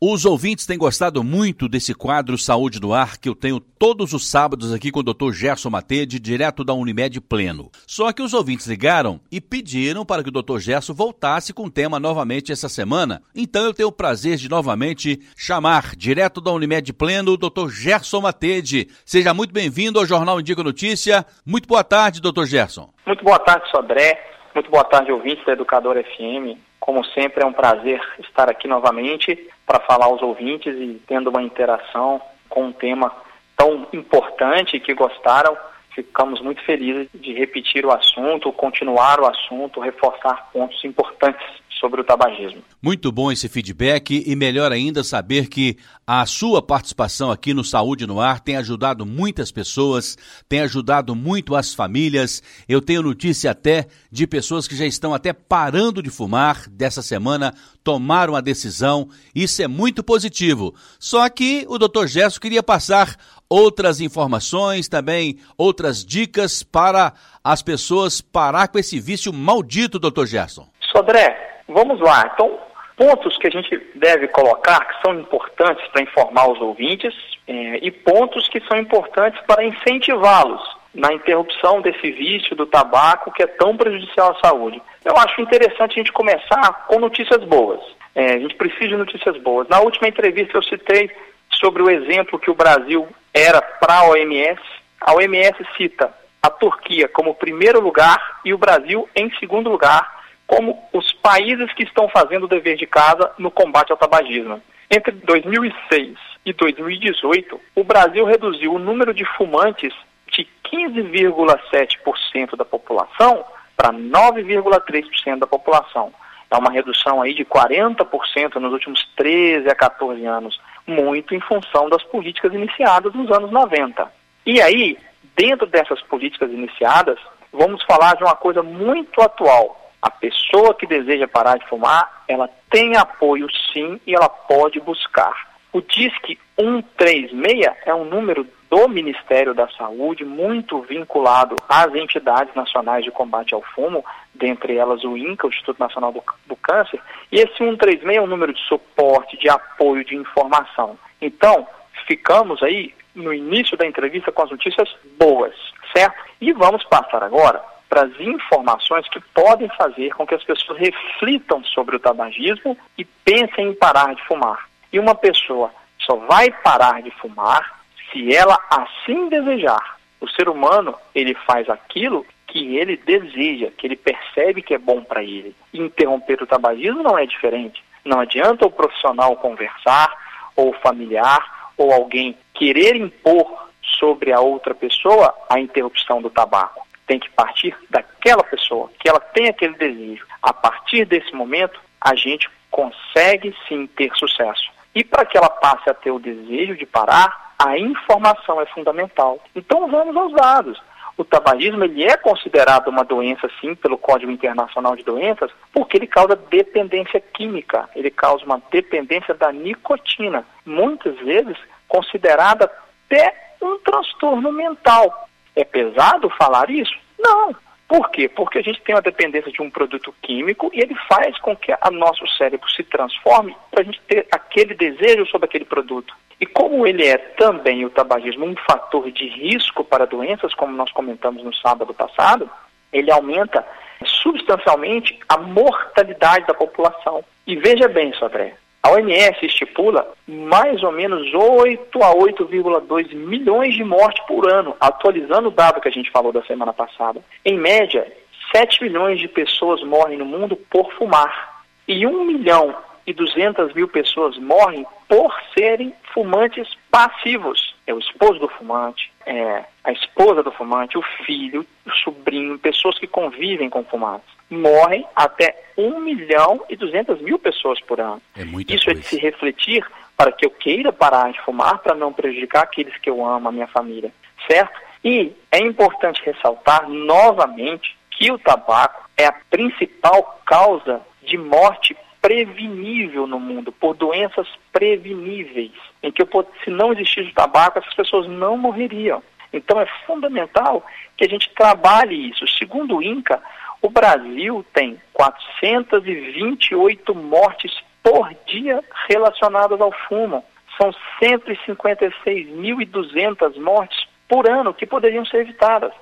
Os 0.00 0.24
ouvintes 0.24 0.64
têm 0.64 0.78
gostado 0.78 1.24
muito 1.24 1.68
desse 1.68 1.92
quadro 1.92 2.38
Saúde 2.38 2.80
no 2.80 2.94
Ar 2.94 3.18
que 3.18 3.28
eu 3.28 3.34
tenho 3.34 3.58
todos 3.58 4.12
os 4.12 4.30
sábados 4.30 4.72
aqui 4.72 4.92
com 4.92 5.00
o 5.00 5.02
Dr. 5.02 5.32
Gerson 5.32 5.70
Matede, 5.70 6.20
direto 6.20 6.62
da 6.62 6.72
Unimed 6.72 7.20
Pleno. 7.20 7.68
Só 7.84 8.12
que 8.12 8.22
os 8.22 8.32
ouvintes 8.32 8.68
ligaram 8.68 9.20
e 9.28 9.40
pediram 9.40 10.06
para 10.06 10.22
que 10.22 10.28
o 10.28 10.32
Dr. 10.32 10.58
Gerson 10.58 10.94
voltasse 10.94 11.52
com 11.52 11.64
o 11.64 11.70
tema 11.70 11.98
novamente 11.98 12.52
essa 12.52 12.68
semana. 12.68 13.20
Então 13.34 13.64
eu 13.64 13.74
tenho 13.74 13.88
o 13.88 13.92
prazer 13.92 14.36
de 14.36 14.48
novamente 14.48 15.18
chamar, 15.36 15.96
direto 15.96 16.40
da 16.40 16.52
Unimed 16.52 16.92
Pleno, 16.92 17.32
o 17.32 17.36
Dr. 17.36 17.68
Gerson 17.68 18.20
Matede. 18.20 18.86
Seja 19.04 19.34
muito 19.34 19.52
bem-vindo 19.52 19.98
ao 19.98 20.06
Jornal 20.06 20.38
Indica 20.38 20.62
Notícia. 20.62 21.26
Muito 21.44 21.66
boa 21.66 21.82
tarde, 21.82 22.20
Dr. 22.20 22.44
Gerson. 22.44 22.88
Muito 23.04 23.24
boa 23.24 23.40
tarde, 23.40 23.68
Sodré. 23.72 24.37
Muito 24.54 24.70
boa 24.70 24.84
tarde, 24.84 25.12
ouvintes 25.12 25.44
da 25.44 25.52
Educador 25.52 26.02
FM. 26.02 26.58
Como 26.80 27.04
sempre, 27.04 27.42
é 27.42 27.46
um 27.46 27.52
prazer 27.52 28.00
estar 28.18 28.48
aqui 28.48 28.66
novamente 28.66 29.48
para 29.66 29.80
falar 29.80 30.06
aos 30.06 30.22
ouvintes 30.22 30.74
e 30.74 31.00
tendo 31.06 31.30
uma 31.30 31.42
interação 31.42 32.20
com 32.48 32.64
um 32.64 32.72
tema 32.72 33.12
tão 33.56 33.86
importante 33.92 34.80
que 34.80 34.94
gostaram. 34.94 35.56
Ficamos 35.98 36.40
muito 36.40 36.64
felizes 36.64 37.08
de 37.12 37.32
repetir 37.32 37.84
o 37.84 37.90
assunto, 37.90 38.52
continuar 38.52 39.18
o 39.18 39.26
assunto, 39.26 39.80
reforçar 39.80 40.48
pontos 40.52 40.84
importantes 40.84 41.44
sobre 41.80 42.00
o 42.00 42.04
tabagismo. 42.04 42.62
Muito 42.80 43.10
bom 43.10 43.32
esse 43.32 43.48
feedback 43.48 44.22
e 44.24 44.36
melhor 44.36 44.70
ainda 44.70 45.02
saber 45.02 45.48
que 45.48 45.76
a 46.06 46.24
sua 46.24 46.62
participação 46.62 47.30
aqui 47.30 47.52
no 47.52 47.64
Saúde 47.64 48.06
no 48.06 48.20
Ar 48.20 48.38
tem 48.40 48.56
ajudado 48.56 49.04
muitas 49.04 49.50
pessoas, 49.50 50.16
tem 50.48 50.60
ajudado 50.60 51.16
muito 51.16 51.56
as 51.56 51.74
famílias. 51.74 52.42
Eu 52.68 52.80
tenho 52.80 53.02
notícia 53.02 53.50
até 53.50 53.88
de 54.10 54.26
pessoas 54.26 54.68
que 54.68 54.76
já 54.76 54.86
estão 54.86 55.12
até 55.12 55.32
parando 55.32 56.02
de 56.02 56.10
fumar 56.10 56.68
dessa 56.68 57.02
semana, 57.02 57.52
tomaram 57.82 58.36
a 58.36 58.40
decisão. 58.40 59.08
Isso 59.34 59.62
é 59.62 59.66
muito 59.66 60.04
positivo. 60.04 60.74
Só 60.98 61.28
que 61.28 61.66
o 61.68 61.76
Dr. 61.76 62.06
Gesso 62.06 62.40
queria 62.40 62.62
passar 62.62 63.16
outras 63.48 64.00
informações, 64.00 64.88
também 64.88 65.38
outras 65.56 66.04
dicas 66.04 66.62
para 66.62 67.12
as 67.42 67.62
pessoas 67.62 68.20
parar 68.20 68.68
com 68.68 68.78
esse 68.78 69.00
vício 69.00 69.32
maldito, 69.32 69.98
Dr. 69.98 70.26
Gerson. 70.26 70.68
Sodré, 70.92 71.48
Vamos 71.68 72.00
lá. 72.00 72.30
Então, 72.32 72.58
pontos 72.96 73.36
que 73.36 73.46
a 73.46 73.50
gente 73.50 73.78
deve 73.94 74.26
colocar 74.28 74.80
que 74.86 75.02
são 75.02 75.20
importantes 75.20 75.86
para 75.88 76.02
informar 76.02 76.50
os 76.50 76.60
ouvintes 76.60 77.14
é, 77.46 77.78
e 77.82 77.90
pontos 77.90 78.48
que 78.48 78.60
são 78.66 78.78
importantes 78.78 79.38
para 79.46 79.64
incentivá-los 79.64 80.62
na 80.94 81.12
interrupção 81.12 81.82
desse 81.82 82.10
vício 82.10 82.56
do 82.56 82.64
tabaco 82.64 83.30
que 83.30 83.42
é 83.42 83.46
tão 83.46 83.76
prejudicial 83.76 84.32
à 84.32 84.48
saúde. 84.48 84.80
Eu 85.04 85.14
acho 85.16 85.40
interessante 85.42 85.92
a 85.92 85.98
gente 85.98 86.12
começar 86.12 86.86
com 86.88 86.98
notícias 86.98 87.44
boas. 87.44 87.80
É, 88.14 88.34
a 88.34 88.38
gente 88.38 88.54
precisa 88.56 88.88
de 88.88 88.96
notícias 88.96 89.36
boas. 89.42 89.68
Na 89.68 89.80
última 89.80 90.08
entrevista 90.08 90.56
eu 90.56 90.62
citei 90.62 91.10
sobre 91.52 91.82
o 91.82 91.90
exemplo 91.90 92.38
que 92.38 92.50
o 92.50 92.54
Brasil 92.54 93.06
era 93.32 93.60
para 93.60 93.98
a 93.98 94.08
OMS. 94.08 94.60
A 95.00 95.14
OMS 95.14 95.56
cita 95.76 96.12
a 96.42 96.50
Turquia 96.50 97.08
como 97.08 97.34
primeiro 97.34 97.80
lugar 97.80 98.40
e 98.44 98.52
o 98.54 98.58
Brasil 98.58 99.08
em 99.14 99.30
segundo 99.38 99.70
lugar 99.70 100.18
como 100.46 100.82
os 100.92 101.12
países 101.12 101.72
que 101.74 101.82
estão 101.82 102.08
fazendo 102.08 102.44
o 102.44 102.48
dever 102.48 102.76
de 102.76 102.86
casa 102.86 103.30
no 103.38 103.50
combate 103.50 103.92
ao 103.92 103.98
tabagismo. 103.98 104.62
Entre 104.90 105.12
2006 105.12 106.16
e 106.46 106.52
2018, 106.54 107.60
o 107.74 107.84
Brasil 107.84 108.24
reduziu 108.24 108.72
o 108.74 108.78
número 108.78 109.12
de 109.12 109.26
fumantes 109.36 109.92
de 110.32 110.48
15,7% 110.72 112.56
da 112.56 112.64
população 112.64 113.44
para 113.76 113.92
9,3% 113.92 115.38
da 115.38 115.46
população. 115.46 116.12
É 116.50 116.56
uma 116.56 116.70
redução 116.70 117.20
aí 117.20 117.34
de 117.34 117.44
40% 117.44 118.54
nos 118.54 118.72
últimos 118.72 119.06
13 119.16 119.68
a 119.68 119.74
14 119.74 120.24
anos, 120.24 120.58
muito 120.88 121.34
em 121.34 121.40
função 121.40 121.88
das 121.88 122.02
políticas 122.04 122.52
iniciadas 122.52 123.14
nos 123.14 123.30
anos 123.30 123.50
90. 123.50 124.10
E 124.46 124.60
aí, 124.60 124.98
dentro 125.36 125.66
dessas 125.66 126.00
políticas 126.02 126.50
iniciadas, 126.50 127.18
vamos 127.52 127.82
falar 127.84 128.16
de 128.16 128.24
uma 128.24 128.34
coisa 128.34 128.62
muito 128.62 129.20
atual, 129.20 129.78
a 130.00 130.10
pessoa 130.10 130.74
que 130.74 130.86
deseja 130.86 131.26
parar 131.26 131.58
de 131.58 131.68
fumar, 131.68 132.24
ela 132.28 132.48
tem 132.70 132.96
apoio 132.96 133.46
sim 133.72 134.00
e 134.06 134.14
ela 134.14 134.28
pode 134.28 134.80
buscar. 134.80 135.48
O 135.72 135.80
DISC 135.80 136.38
136 136.58 137.66
é 137.84 137.94
um 137.94 138.04
número 138.04 138.46
do 138.70 138.88
Ministério 138.88 139.54
da 139.54 139.68
Saúde, 139.70 140.24
muito 140.24 140.80
vinculado 140.82 141.56
às 141.68 141.94
entidades 141.94 142.54
nacionais 142.54 143.04
de 143.04 143.10
combate 143.10 143.54
ao 143.54 143.62
fumo, 143.62 144.04
dentre 144.34 144.76
elas 144.76 145.02
o 145.04 145.16
INCA, 145.16 145.46
o 145.46 145.50
Instituto 145.50 145.78
Nacional 145.78 146.12
do, 146.12 146.22
do 146.46 146.56
Câncer, 146.56 147.00
e 147.32 147.36
esse 147.36 147.56
136 147.56 148.16
é 148.16 148.20
um 148.20 148.26
número 148.26 148.52
de 148.52 148.60
suporte, 148.66 149.38
de 149.38 149.48
apoio, 149.48 150.04
de 150.04 150.14
informação. 150.14 150.98
Então, 151.20 151.66
ficamos 152.06 152.62
aí 152.62 152.94
no 153.14 153.32
início 153.32 153.76
da 153.76 153.86
entrevista 153.86 154.30
com 154.30 154.42
as 154.42 154.50
notícias 154.50 154.88
boas, 155.18 155.54
certo? 155.94 156.16
E 156.40 156.52
vamos 156.52 156.84
passar 156.84 157.22
agora 157.22 157.60
para 157.88 158.02
as 158.02 158.20
informações 158.20 159.08
que 159.08 159.20
podem 159.34 159.68
fazer 159.76 160.10
com 160.10 160.26
que 160.26 160.34
as 160.34 160.44
pessoas 160.44 160.78
reflitam 160.78 161.64
sobre 161.64 161.96
o 161.96 161.98
tabagismo 161.98 162.76
e 162.96 163.04
pensem 163.04 163.68
em 163.68 163.74
parar 163.74 164.14
de 164.14 164.22
fumar. 164.26 164.68
E 164.92 164.98
uma 164.98 165.14
pessoa 165.14 165.70
só 165.98 166.16
vai 166.16 166.50
parar 166.50 167.02
de 167.02 167.10
fumar 167.12 167.77
se 168.10 168.34
ela 168.34 168.58
assim 168.70 169.28
desejar. 169.28 169.98
O 170.20 170.28
ser 170.28 170.48
humano, 170.48 170.94
ele 171.14 171.34
faz 171.46 171.68
aquilo 171.68 172.26
que 172.46 172.76
ele 172.76 172.96
deseja, 172.96 173.70
que 173.76 173.86
ele 173.86 173.96
percebe 173.96 174.62
que 174.62 174.74
é 174.74 174.78
bom 174.78 175.02
para 175.02 175.22
ele. 175.22 175.54
Interromper 175.72 176.42
o 176.42 176.46
tabagismo 176.46 177.02
não 177.02 177.18
é 177.18 177.26
diferente. 177.26 177.84
Não 178.04 178.20
adianta 178.20 178.66
o 178.66 178.70
profissional 178.70 179.36
conversar, 179.36 180.12
ou 180.56 180.70
o 180.70 180.80
familiar, 180.80 181.70
ou 181.76 181.92
alguém 181.92 182.36
querer 182.54 182.96
impor 182.96 183.68
sobre 183.98 184.32
a 184.32 184.40
outra 184.40 184.74
pessoa 184.74 185.34
a 185.48 185.60
interrupção 185.60 186.20
do 186.20 186.30
tabaco 186.30 186.88
tem 187.08 187.18
que 187.18 187.30
partir 187.30 187.74
daquela 187.90 188.44
pessoa, 188.44 188.90
que 189.00 189.08
ela 189.08 189.18
tem 189.18 189.48
aquele 189.48 189.74
desejo. 189.74 190.26
A 190.42 190.52
partir 190.52 191.06
desse 191.06 191.34
momento, 191.34 191.80
a 191.98 192.14
gente 192.14 192.48
consegue 192.70 193.56
sim 193.66 193.86
ter 193.86 194.12
sucesso. 194.14 194.70
E 194.94 195.02
para 195.02 195.24
que 195.24 195.36
ela 195.36 195.48
passe 195.48 195.88
a 195.88 195.94
ter 195.94 196.10
o 196.10 196.20
desejo 196.20 196.76
de 196.76 196.84
parar, 196.84 197.47
a 197.58 197.78
informação 197.78 198.60
é 198.60 198.66
fundamental. 198.66 199.40
Então 199.54 199.88
vamos 199.88 200.16
aos 200.16 200.32
dados. 200.32 200.80
O 201.16 201.24
tabagismo 201.24 201.82
ele 201.82 202.04
é 202.04 202.16
considerado 202.16 202.86
uma 202.86 203.02
doença, 203.04 203.50
sim, 203.60 203.74
pelo 203.74 203.98
Código 203.98 204.30
Internacional 204.30 204.94
de 204.94 205.02
Doenças, 205.02 205.50
porque 205.72 205.96
ele 205.96 206.06
causa 206.06 206.36
dependência 206.36 207.20
química, 207.20 207.90
ele 207.96 208.08
causa 208.08 208.44
uma 208.44 208.62
dependência 208.70 209.34
da 209.34 209.50
nicotina, 209.50 210.46
muitas 210.64 211.18
vezes 211.18 211.56
considerada 211.88 212.70
até 213.06 213.34
um 213.60 213.78
transtorno 213.80 214.52
mental. 214.52 215.28
É 215.56 215.64
pesado 215.64 216.30
falar 216.38 216.70
isso? 216.70 216.94
Não. 217.18 217.52
Por 217.88 218.10
quê? 218.10 218.28
Porque 218.28 218.58
a 218.58 218.62
gente 218.62 218.82
tem 218.82 218.94
uma 218.94 219.00
dependência 219.00 219.50
de 219.50 219.62
um 219.62 219.70
produto 219.70 220.14
químico 220.20 220.70
e 220.74 220.80
ele 220.80 220.94
faz 221.08 221.38
com 221.38 221.56
que 221.56 221.72
o 221.72 221.90
nosso 221.90 222.26
cérebro 222.36 222.70
se 222.70 222.84
transforme 222.84 223.56
para 223.70 223.80
a 223.80 223.84
gente 223.84 223.98
ter 224.02 224.26
aquele 224.30 224.74
desejo 224.74 225.26
sobre 225.26 225.46
aquele 225.46 225.64
produto. 225.64 226.14
E 226.38 226.44
como 226.44 226.86
ele 226.86 227.06
é 227.06 227.16
também 227.16 227.86
o 227.86 227.90
tabagismo 227.90 228.44
um 228.44 228.54
fator 228.56 229.10
de 229.10 229.26
risco 229.26 229.82
para 229.82 230.06
doenças, 230.06 230.52
como 230.54 230.76
nós 230.76 230.92
comentamos 230.92 231.42
no 231.42 231.54
sábado 231.54 231.94
passado, 231.94 232.48
ele 232.92 233.10
aumenta 233.10 233.66
substancialmente 234.04 235.18
a 235.26 235.38
mortalidade 235.38 236.46
da 236.46 236.54
população. 236.54 237.24
E 237.46 237.56
veja 237.56 237.88
bem, 237.88 238.12
Sodré, 238.12 238.54
a 238.82 238.90
OMS 238.92 239.44
estipula 239.44 240.14
mais 240.26 240.82
ou 240.82 240.92
menos 240.92 241.32
8 241.34 242.02
a 242.02 242.14
8,2 242.14 243.14
milhões 243.14 243.74
de 243.74 243.84
mortes 243.84 244.24
por 244.26 244.50
ano, 244.50 244.76
atualizando 244.80 245.48
o 245.48 245.52
dado 245.52 245.80
que 245.80 245.88
a 245.88 245.92
gente 245.92 246.10
falou 246.10 246.32
da 246.32 246.42
semana 246.44 246.72
passada. 246.72 247.20
Em 247.44 247.58
média, 247.58 248.10
7 248.54 248.82
milhões 248.82 249.18
de 249.18 249.28
pessoas 249.28 249.82
morrem 249.82 250.18
no 250.18 250.24
mundo 250.24 250.56
por 250.70 250.92
fumar 250.94 251.64
e 251.86 252.06
1 252.06 252.24
milhão 252.24 252.74
e 253.06 253.12
200 253.12 253.74
mil 253.74 253.88
pessoas 253.88 254.36
morrem 254.38 254.86
por 255.08 255.34
serem 255.56 255.92
fumantes 256.12 256.68
passivos. 256.90 257.74
É 257.86 257.92
o 257.92 257.98
esposo 257.98 258.38
do 258.38 258.48
fumante, 258.48 259.10
é 259.26 259.64
a 259.82 259.92
esposa 259.92 260.42
do 260.42 260.52
fumante, 260.52 260.98
o 260.98 261.02
filho, 261.24 261.64
o 261.86 261.90
sobrinho, 261.90 262.58
pessoas 262.58 262.98
que 262.98 263.06
convivem 263.06 263.68
com 263.70 263.82
fumantes 263.84 264.37
morrem 264.50 265.06
até 265.14 265.62
1 265.76 266.00
milhão 266.00 266.64
e 266.68 266.76
200 266.76 267.20
mil 267.20 267.38
pessoas 267.38 267.80
por 267.80 268.00
ano. 268.00 268.20
É 268.36 268.42
Isso 268.42 268.86
coisa. 268.86 268.90
é 268.90 268.94
de 268.94 269.02
se 269.02 269.18
refletir 269.18 269.84
para 270.16 270.32
que 270.32 270.44
eu 270.44 270.50
queira 270.50 270.92
parar 270.92 271.30
de 271.30 271.40
fumar, 271.42 271.78
para 271.78 271.94
não 271.94 272.12
prejudicar 272.12 272.64
aqueles 272.64 272.96
que 272.98 273.08
eu 273.08 273.24
amo, 273.24 273.48
a 273.48 273.52
minha 273.52 273.68
família, 273.68 274.12
certo? 274.50 274.80
E 275.04 275.32
é 275.52 275.58
importante 275.58 276.22
ressaltar 276.24 276.88
novamente 276.88 277.96
que 278.10 278.32
o 278.32 278.38
tabaco 278.38 279.08
é 279.16 279.26
a 279.26 279.34
principal 279.48 280.40
causa 280.44 281.00
de 281.22 281.38
morte 281.38 281.96
prevenível 282.20 283.26
no 283.26 283.38
mundo, 283.38 283.70
por 283.70 283.94
doenças 283.94 284.48
preveníveis, 284.72 285.70
em 286.02 286.10
que 286.10 286.22
se 286.64 286.70
não 286.70 286.92
existisse 286.92 287.30
o 287.30 287.34
tabaco, 287.34 287.78
essas 287.78 287.94
pessoas 287.94 288.26
não 288.26 288.56
morreriam. 288.58 289.22
Então 289.52 289.80
é 289.80 289.86
fundamental 290.06 290.84
que 291.16 291.24
a 291.24 291.28
gente 291.28 291.48
trabalhe 291.54 292.30
isso. 292.30 292.46
Segundo 292.58 292.96
o 292.96 293.02
INCA, 293.02 293.40
o 293.80 293.88
Brasil 293.88 294.66
tem 294.72 295.00
428 295.12 297.14
mortes 297.14 297.72
por 298.02 298.28
dia 298.46 298.82
relacionadas 299.08 299.80
ao 299.80 299.92
fumo. 300.08 300.44
São 300.76 300.92
156.200 301.22 303.56
mortes 303.60 304.04
por 304.28 304.48
ano 304.48 304.74
que 304.74 304.86
poderiam 304.86 305.24
ser 305.26 305.38
evitadas. 305.38 305.92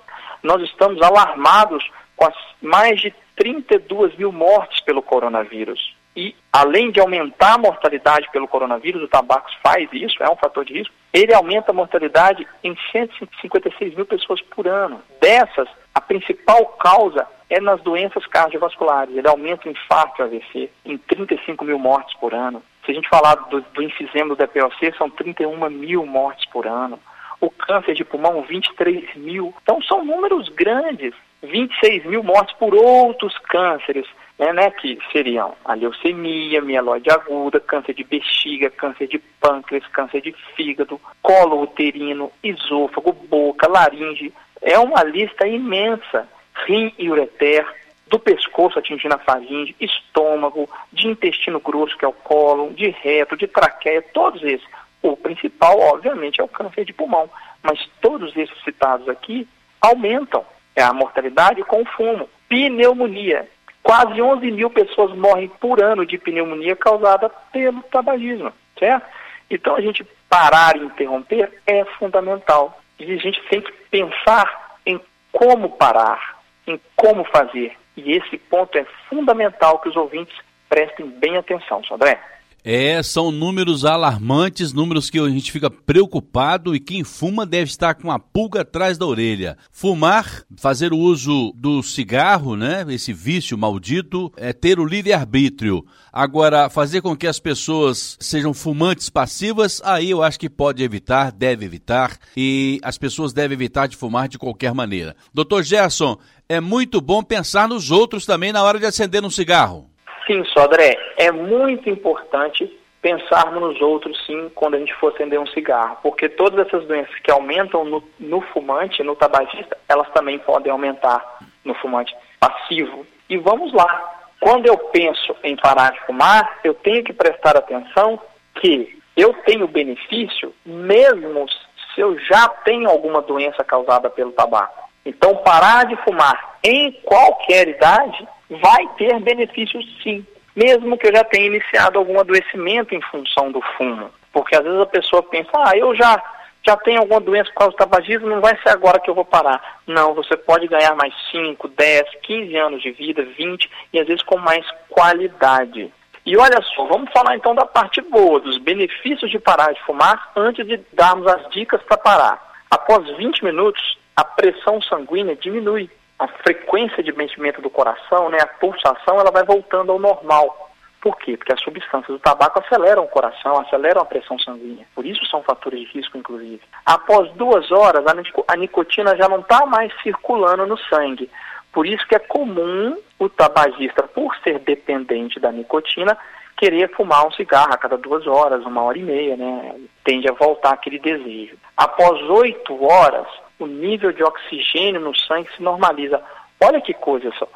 Nós 0.43 0.63
estamos 0.63 1.03
alarmados 1.03 1.87
com 2.15 2.27
as 2.27 2.35
mais 2.61 3.01
de 3.01 3.15
32 3.37 4.17
mil 4.17 4.31
mortes 4.33 4.81
pelo 4.81 5.01
coronavírus. 5.03 5.95
E, 6.17 6.35
além 6.51 6.91
de 6.91 6.99
aumentar 6.99 7.55
a 7.55 7.59
mortalidade 7.59 8.27
pelo 8.33 8.49
coronavírus, 8.49 9.03
o 9.03 9.09
tabaco 9.09 9.51
faz 9.63 9.87
isso, 9.93 10.23
é 10.23 10.31
um 10.31 10.37
fator 10.37 10.65
de 10.65 10.73
risco, 10.73 10.95
ele 11.13 11.35
aumenta 11.35 11.73
a 11.73 11.75
mortalidade 11.75 12.47
em 12.65 12.75
156 12.91 13.95
mil 13.95 14.07
pessoas 14.07 14.41
por 14.41 14.67
ano. 14.67 15.03
Dessas, 15.21 15.69
a 15.97 16.01
principal 16.03 16.67
causa 16.79 17.27
é 17.49 17.59
nas 17.59 17.81
doenças 17.81 18.27
cardiovasculares. 18.27 19.17
Ele 19.17 19.27
aumenta 19.27 19.67
o 19.67 19.73
infarto 19.73 20.21
e 20.21 20.23
o 20.23 20.27
AVC 20.27 20.71
em 20.85 20.99
35 20.99 21.65
mil 21.65 21.79
mortes 21.79 22.15
por 22.19 22.35
ano. 22.35 22.63
Se 22.85 22.91
a 22.91 22.95
gente 22.95 23.09
falar 23.09 23.35
do, 23.49 23.63
do 23.63 23.83
enfisema 23.83 24.29
do 24.29 24.37
DPOC, 24.37 24.93
são 24.99 25.09
31 25.09 25.71
mil 25.71 26.05
mortes 26.05 26.45
por 26.51 26.67
ano. 26.67 27.01
O 27.41 27.49
câncer 27.49 27.95
de 27.95 28.05
pulmão, 28.05 28.43
23 28.43 29.17
mil. 29.17 29.55
Então, 29.63 29.81
são 29.81 30.05
números 30.05 30.51
grandes. 30.51 31.15
26 31.43 32.05
mil 32.05 32.23
mortes 32.23 32.55
por 32.57 32.75
outros 32.75 33.39
cânceres, 33.39 34.07
né, 34.39 34.53
né, 34.53 34.71
que 34.71 34.99
seriam 35.13 35.55
a 35.65 35.73
leucemia, 35.73 36.61
mieloide 36.61 37.11
aguda, 37.11 37.59
câncer 37.59 37.95
de 37.95 38.05
bexiga, 38.05 38.69
câncer 38.69 39.07
de 39.07 39.19
pâncreas, 39.41 39.87
câncer 39.89 40.21
de 40.21 40.35
fígado, 40.55 41.01
colo 41.23 41.63
uterino, 41.63 42.31
esôfago, 42.43 43.13
boca, 43.13 43.67
laringe. 43.67 44.31
É 44.67 44.77
uma 44.81 45.05
lista 45.05 45.47
imensa. 45.47 46.29
Rim 46.67 46.93
e 46.99 47.09
ureter, 47.09 47.65
do 48.09 48.19
pescoço 48.19 48.79
atingindo 48.79 49.15
a 49.15 49.19
faringe, 49.19 49.77
estômago, 49.79 50.69
de 50.93 51.07
intestino 51.07 51.61
grosso, 51.61 51.97
que 51.97 52.05
é 52.05 52.09
o 52.09 52.13
colo, 52.13 52.73
de 52.75 52.89
reto, 52.89 53.37
de 53.37 53.47
traqueia, 53.47 54.03
todos 54.13 54.43
esses. 54.43 54.67
O 55.01 55.17
principal, 55.17 55.79
obviamente, 55.79 56.41
é 56.41 56.45
o 56.45 56.49
câncer 56.49 56.85
de 56.85 56.93
pulmão, 56.93 57.31
mas 57.63 57.79
todos 58.01 58.37
esses 58.37 58.59
citados 58.65 59.09
aqui 59.09 59.47
aumentam 59.81 60.45
é 60.75 60.83
a 60.83 60.93
mortalidade 60.93 61.63
com 61.63 61.83
o 61.83 61.87
fumo. 61.87 62.29
Pneumonia. 62.49 63.49
Quase 63.85 64.21
11 64.21 64.51
mil 64.51 64.69
pessoas 64.69 65.17
morrem 65.17 65.49
por 65.61 65.81
ano 65.81 66.05
de 66.05 66.19
pneumonia 66.19 66.75
causada 66.75 67.29
pelo 67.53 67.85
tabagismo, 67.85 68.53
certo? 68.77 69.07
Então 69.49 69.77
a 69.77 69.81
gente 69.81 70.05
parar 70.29 70.77
e 70.77 70.85
interromper 70.85 71.53
é 71.65 71.85
fundamental. 71.99 72.81
E 72.99 73.13
a 73.13 73.17
gente 73.17 73.41
tem 73.49 73.61
que 73.61 73.73
pensar 73.91 74.79
em 74.85 75.01
como 75.33 75.71
parar, 75.77 76.41
em 76.67 76.81
como 76.95 77.25
fazer. 77.25 77.77
E 77.97 78.13
esse 78.13 78.39
ponto 78.39 78.77
é 78.77 78.85
fundamental 79.09 79.79
que 79.79 79.89
os 79.89 79.97
ouvintes 79.97 80.37
prestem 80.69 81.07
bem 81.07 81.37
atenção, 81.37 81.83
Sodré. 81.85 82.21
É, 82.69 83.01
são 83.01 83.31
números 83.31 83.85
alarmantes, 83.85 84.73
números 84.73 85.09
que 85.09 85.21
a 85.21 85.29
gente 85.29 85.53
fica 85.53 85.71
preocupado 85.71 86.75
e 86.75 86.81
quem 86.81 87.05
fuma 87.05 87.47
deve 87.47 87.71
estar 87.71 87.95
com 87.95 88.11
a 88.11 88.19
pulga 88.19 88.63
atrás 88.63 88.99
da 88.99 89.07
orelha. 89.07 89.57
Fumar, 89.71 90.43
fazer 90.57 90.93
o 90.93 90.99
uso 90.99 91.53
do 91.55 91.81
cigarro, 91.81 92.57
né? 92.57 92.85
Esse 92.89 93.13
vício 93.13 93.57
maldito, 93.57 94.33
é 94.37 94.53
ter 94.53 94.81
o 94.81 94.85
livre-arbítrio. 94.85 95.87
Agora, 96.13 96.69
fazer 96.69 97.03
com 97.03 97.17
que 97.17 97.29
as 97.29 97.39
pessoas 97.39 98.17
sejam 98.19 98.53
fumantes 98.53 99.09
passivas, 99.09 99.81
aí 99.85 100.11
eu 100.11 100.21
acho 100.21 100.41
que 100.41 100.51
pode 100.51 100.83
evitar, 100.83 101.31
deve 101.31 101.65
evitar, 101.65 102.19
e 102.37 102.81
as 102.83 102.99
pessoas 102.99 103.33
devem 103.33 103.55
evitar 103.55 103.87
de 103.87 103.97
fumar 103.97 104.27
de 104.27 104.39
qualquer 104.39 104.75
maneira. 104.75 105.15
Doutor 105.33 105.63
Gerson, 105.63 106.19
é 106.49 106.61
muito 106.61 107.01
bom 107.01 107.23
pensar 107.23 107.69
nos 107.69 107.93
outros 107.93 108.27
também 108.27 108.53
na 108.53 108.65
hora 108.65 108.81
de 108.81 108.87
acender 108.87 109.25
um 109.25 109.31
cigarro. 109.31 109.89
Sim, 110.27 110.45
Sodré, 110.47 110.97
é 111.17 111.31
muito 111.31 111.89
importante 111.89 112.69
pensarmos 113.01 113.63
nos 113.63 113.81
outros 113.81 114.21
sim 114.27 114.51
quando 114.55 114.75
a 114.75 114.79
gente 114.79 114.93
for 114.95 115.15
acender 115.15 115.39
um 115.39 115.47
cigarro, 115.47 115.97
porque 116.03 116.29
todas 116.29 116.67
essas 116.67 116.85
doenças 116.87 117.15
que 117.21 117.31
aumentam 117.31 117.85
no, 117.85 118.03
no 118.19 118.41
fumante, 118.41 119.03
no 119.05 119.15
tabagista, 119.15 119.79
elas 119.89 120.11
também 120.11 120.41
podem 120.41 120.73
aumentar 120.73 121.39
no 121.65 121.73
fumante 121.75 122.13
passivo. 122.41 123.07
E 123.31 123.39
vamos 123.39 123.73
lá, 123.73 124.25
quando 124.41 124.67
eu 124.67 124.77
penso 124.77 125.37
em 125.45 125.55
parar 125.55 125.93
de 125.93 126.01
fumar, 126.01 126.59
eu 126.65 126.75
tenho 126.75 127.05
que 127.05 127.13
prestar 127.13 127.57
atenção 127.57 128.21
que 128.57 128.99
eu 129.17 129.33
tenho 129.45 129.69
benefício 129.69 130.53
mesmo 130.65 131.47
se 131.95 132.01
eu 132.01 132.19
já 132.19 132.49
tenho 132.65 132.91
alguma 132.91 133.23
doença 133.23 133.63
causada 133.63 134.11
pelo 134.11 134.33
tabaco. 134.33 134.91
Então, 135.05 135.37
parar 135.37 135.87
de 135.87 135.95
fumar 136.03 136.59
em 136.65 136.91
qualquer 137.05 137.69
idade 137.69 138.27
vai 138.51 138.87
ter 138.97 139.19
benefícios 139.21 139.85
sim, 140.03 140.25
mesmo 140.55 140.97
que 140.97 141.09
eu 141.09 141.15
já 141.15 141.25
tenha 141.25 141.47
iniciado 141.47 141.99
algum 141.99 142.19
adoecimento 142.19 142.95
em 142.95 143.01
função 143.03 143.51
do 143.53 143.61
fumo. 143.77 144.11
Porque 144.33 144.57
às 144.57 144.63
vezes 144.63 144.81
a 144.81 144.87
pessoa 144.87 145.23
pensa, 145.23 145.51
ah, 145.55 145.77
eu 145.77 145.95
já, 145.95 146.23
já 146.65 146.77
tenho 146.77 147.01
alguma 147.01 147.21
doença 147.21 147.51
por 147.51 147.59
causa 147.59 147.73
do 147.73 147.79
tabagismo, 147.79 148.29
não 148.29 148.41
vai 148.41 148.57
ser 148.63 148.71
agora 148.71 149.01
que 149.01 149.11
eu 149.11 149.15
vou 149.15 149.25
parar. 149.25 149.81
Não, 149.87 150.15
você 150.15 150.37
pode 150.37 150.67
ganhar 150.67 150.95
mais 150.95 151.15
5, 151.31 151.69
10, 151.69 152.03
15 152.23 152.57
anos 152.57 152.83
de 152.83 152.91
vida, 152.93 153.23
20, 153.23 153.71
e 153.93 154.01
às 154.01 154.07
vezes 154.07 154.23
com 154.23 154.39
mais 154.39 154.65
qualidade. 154.89 155.93
E 156.25 156.37
olha 156.37 156.61
só, 156.75 156.85
vamos 156.87 157.11
falar 157.13 157.37
então 157.37 157.55
da 157.55 157.65
parte 157.65 158.01
boa, 158.01 158.41
dos 158.41 158.59
benefícios 158.59 159.31
de 159.31 159.39
parar 159.39 159.73
de 159.73 159.81
fumar, 159.83 160.33
antes 160.35 160.67
de 160.67 160.81
darmos 160.93 161.27
as 161.27 161.49
dicas 161.51 161.81
para 161.83 161.97
parar. 161.97 162.57
Após 162.71 163.09
20 163.17 163.45
minutos, 163.45 163.97
a 164.17 164.25
pressão 164.25 164.83
sanguínea 164.83 165.37
diminui 165.37 165.89
a 166.19 166.29
frequência 166.29 167.03
de 167.03 167.13
batimento 167.13 167.61
do 167.61 167.71
coração, 167.71 168.29
né, 168.29 168.39
a 168.41 168.47
pulsação, 168.47 169.21
ela 169.21 169.31
vai 169.31 169.45
voltando 169.45 169.93
ao 169.93 169.99
normal. 169.99 170.71
Por 171.01 171.17
quê? 171.19 171.37
Porque 171.37 171.53
as 171.53 171.61
substâncias 171.61 172.09
do 172.09 172.19
tabaco 172.19 172.59
aceleram 172.59 173.05
o 173.05 173.09
coração, 173.09 173.61
aceleram 173.61 174.01
a 174.01 174.07
pressão 174.07 174.39
sanguínea. 174.39 174.87
Por 174.95 175.07
isso 175.07 175.25
são 175.27 175.43
fatores 175.43 175.81
de 175.81 175.87
risco, 175.99 176.19
inclusive. 176.19 176.61
Após 176.85 177.31
duas 177.33 177.71
horas, 177.71 178.05
a 178.49 178.57
nicotina 178.57 179.17
já 179.17 179.29
não 179.29 179.41
está 179.41 179.67
mais 179.67 179.93
circulando 180.03 180.67
no 180.67 180.77
sangue. 180.77 181.31
Por 181.73 181.87
isso 181.87 182.07
que 182.09 182.17
é 182.17 182.19
comum 182.19 182.97
o 183.19 183.29
tabagista, 183.29 184.03
por 184.05 184.35
ser 184.43 184.59
dependente 184.61 185.39
da 185.39 185.53
nicotina, 185.53 186.17
querer 186.57 186.91
fumar 186.97 187.27
um 187.27 187.33
cigarro 187.33 187.75
a 187.75 187.77
cada 187.77 187.99
duas 187.99 188.27
horas, 188.27 188.65
uma 188.65 188.83
hora 188.83 188.99
e 188.99 189.03
meia, 189.03 189.37
né? 189.37 189.77
Tende 190.03 190.29
a 190.29 190.33
voltar 190.33 190.71
aquele 190.71 190.99
desejo. 190.99 191.57
Após 191.77 192.21
oito 192.31 192.83
horas, 192.83 193.29
o 193.59 193.67
nível 193.67 194.13
de 194.13 194.23
oxigênio 194.23 195.01
no 195.01 195.17
sangue 195.17 195.49
se 195.57 195.63
normaliza. 195.63 196.23
Olha 196.63 196.81
que 196.81 196.95
coisa 196.95 197.31
só 197.39 197.49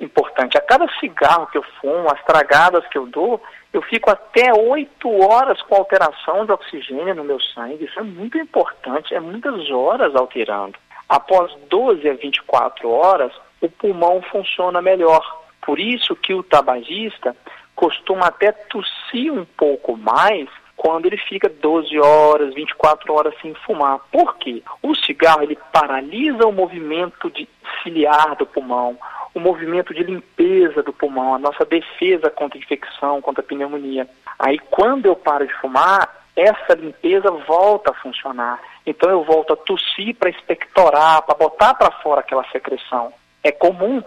importante. 0.00 0.56
A 0.56 0.60
cada 0.60 0.88
cigarro 0.98 1.46
que 1.48 1.58
eu 1.58 1.64
fumo, 1.80 2.10
as 2.10 2.22
tragadas 2.24 2.86
que 2.88 2.96
eu 2.96 3.06
dou, 3.06 3.42
eu 3.72 3.82
fico 3.82 4.10
até 4.10 4.52
8 4.52 5.08
horas 5.26 5.60
com 5.62 5.74
alteração 5.74 6.46
de 6.46 6.52
oxigênio 6.52 7.14
no 7.14 7.24
meu 7.24 7.40
sangue. 7.40 7.84
Isso 7.84 7.98
é 7.98 8.02
muito 8.02 8.38
importante, 8.38 9.14
é 9.14 9.20
muitas 9.20 9.70
horas 9.70 10.14
alterando. 10.14 10.78
Após 11.08 11.52
12 11.68 12.08
a 12.08 12.14
24 12.14 12.90
horas, 12.90 13.32
o 13.60 13.68
pulmão 13.68 14.22
funciona 14.30 14.80
melhor. 14.80 15.22
Por 15.62 15.78
isso 15.78 16.14
que 16.16 16.32
o 16.32 16.42
tabagista 16.42 17.36
costuma 17.74 18.26
até 18.26 18.52
tossir 18.52 19.32
um 19.32 19.44
pouco 19.44 19.96
mais 19.96 20.48
quando 20.78 21.06
ele 21.06 21.18
fica 21.18 21.48
12 21.48 21.98
horas, 21.98 22.54
24 22.54 23.12
horas 23.12 23.34
sem 23.42 23.52
fumar. 23.66 23.98
Por 24.12 24.36
quê? 24.36 24.62
O 24.80 24.94
cigarro 24.94 25.42
ele 25.42 25.58
paralisa 25.72 26.46
o 26.46 26.52
movimento 26.52 27.28
de 27.30 27.48
ciliar 27.82 28.36
do 28.36 28.46
pulmão, 28.46 28.96
o 29.34 29.40
movimento 29.40 29.92
de 29.92 30.04
limpeza 30.04 30.82
do 30.82 30.92
pulmão, 30.92 31.34
a 31.34 31.38
nossa 31.38 31.64
defesa 31.64 32.30
contra 32.30 32.58
infecção, 32.58 33.20
contra 33.20 33.42
pneumonia. 33.42 34.08
Aí 34.38 34.58
quando 34.70 35.06
eu 35.06 35.16
paro 35.16 35.46
de 35.46 35.52
fumar, 35.54 36.08
essa 36.36 36.74
limpeza 36.74 37.28
volta 37.30 37.90
a 37.90 37.94
funcionar. 37.94 38.60
Então 38.86 39.10
eu 39.10 39.24
volto 39.24 39.52
a 39.52 39.56
tossir 39.56 40.14
para 40.14 40.30
expectorar, 40.30 41.22
para 41.22 41.34
botar 41.34 41.74
para 41.74 41.90
fora 41.90 42.20
aquela 42.20 42.44
secreção. 42.52 43.12
É 43.42 43.50
comum 43.50 44.00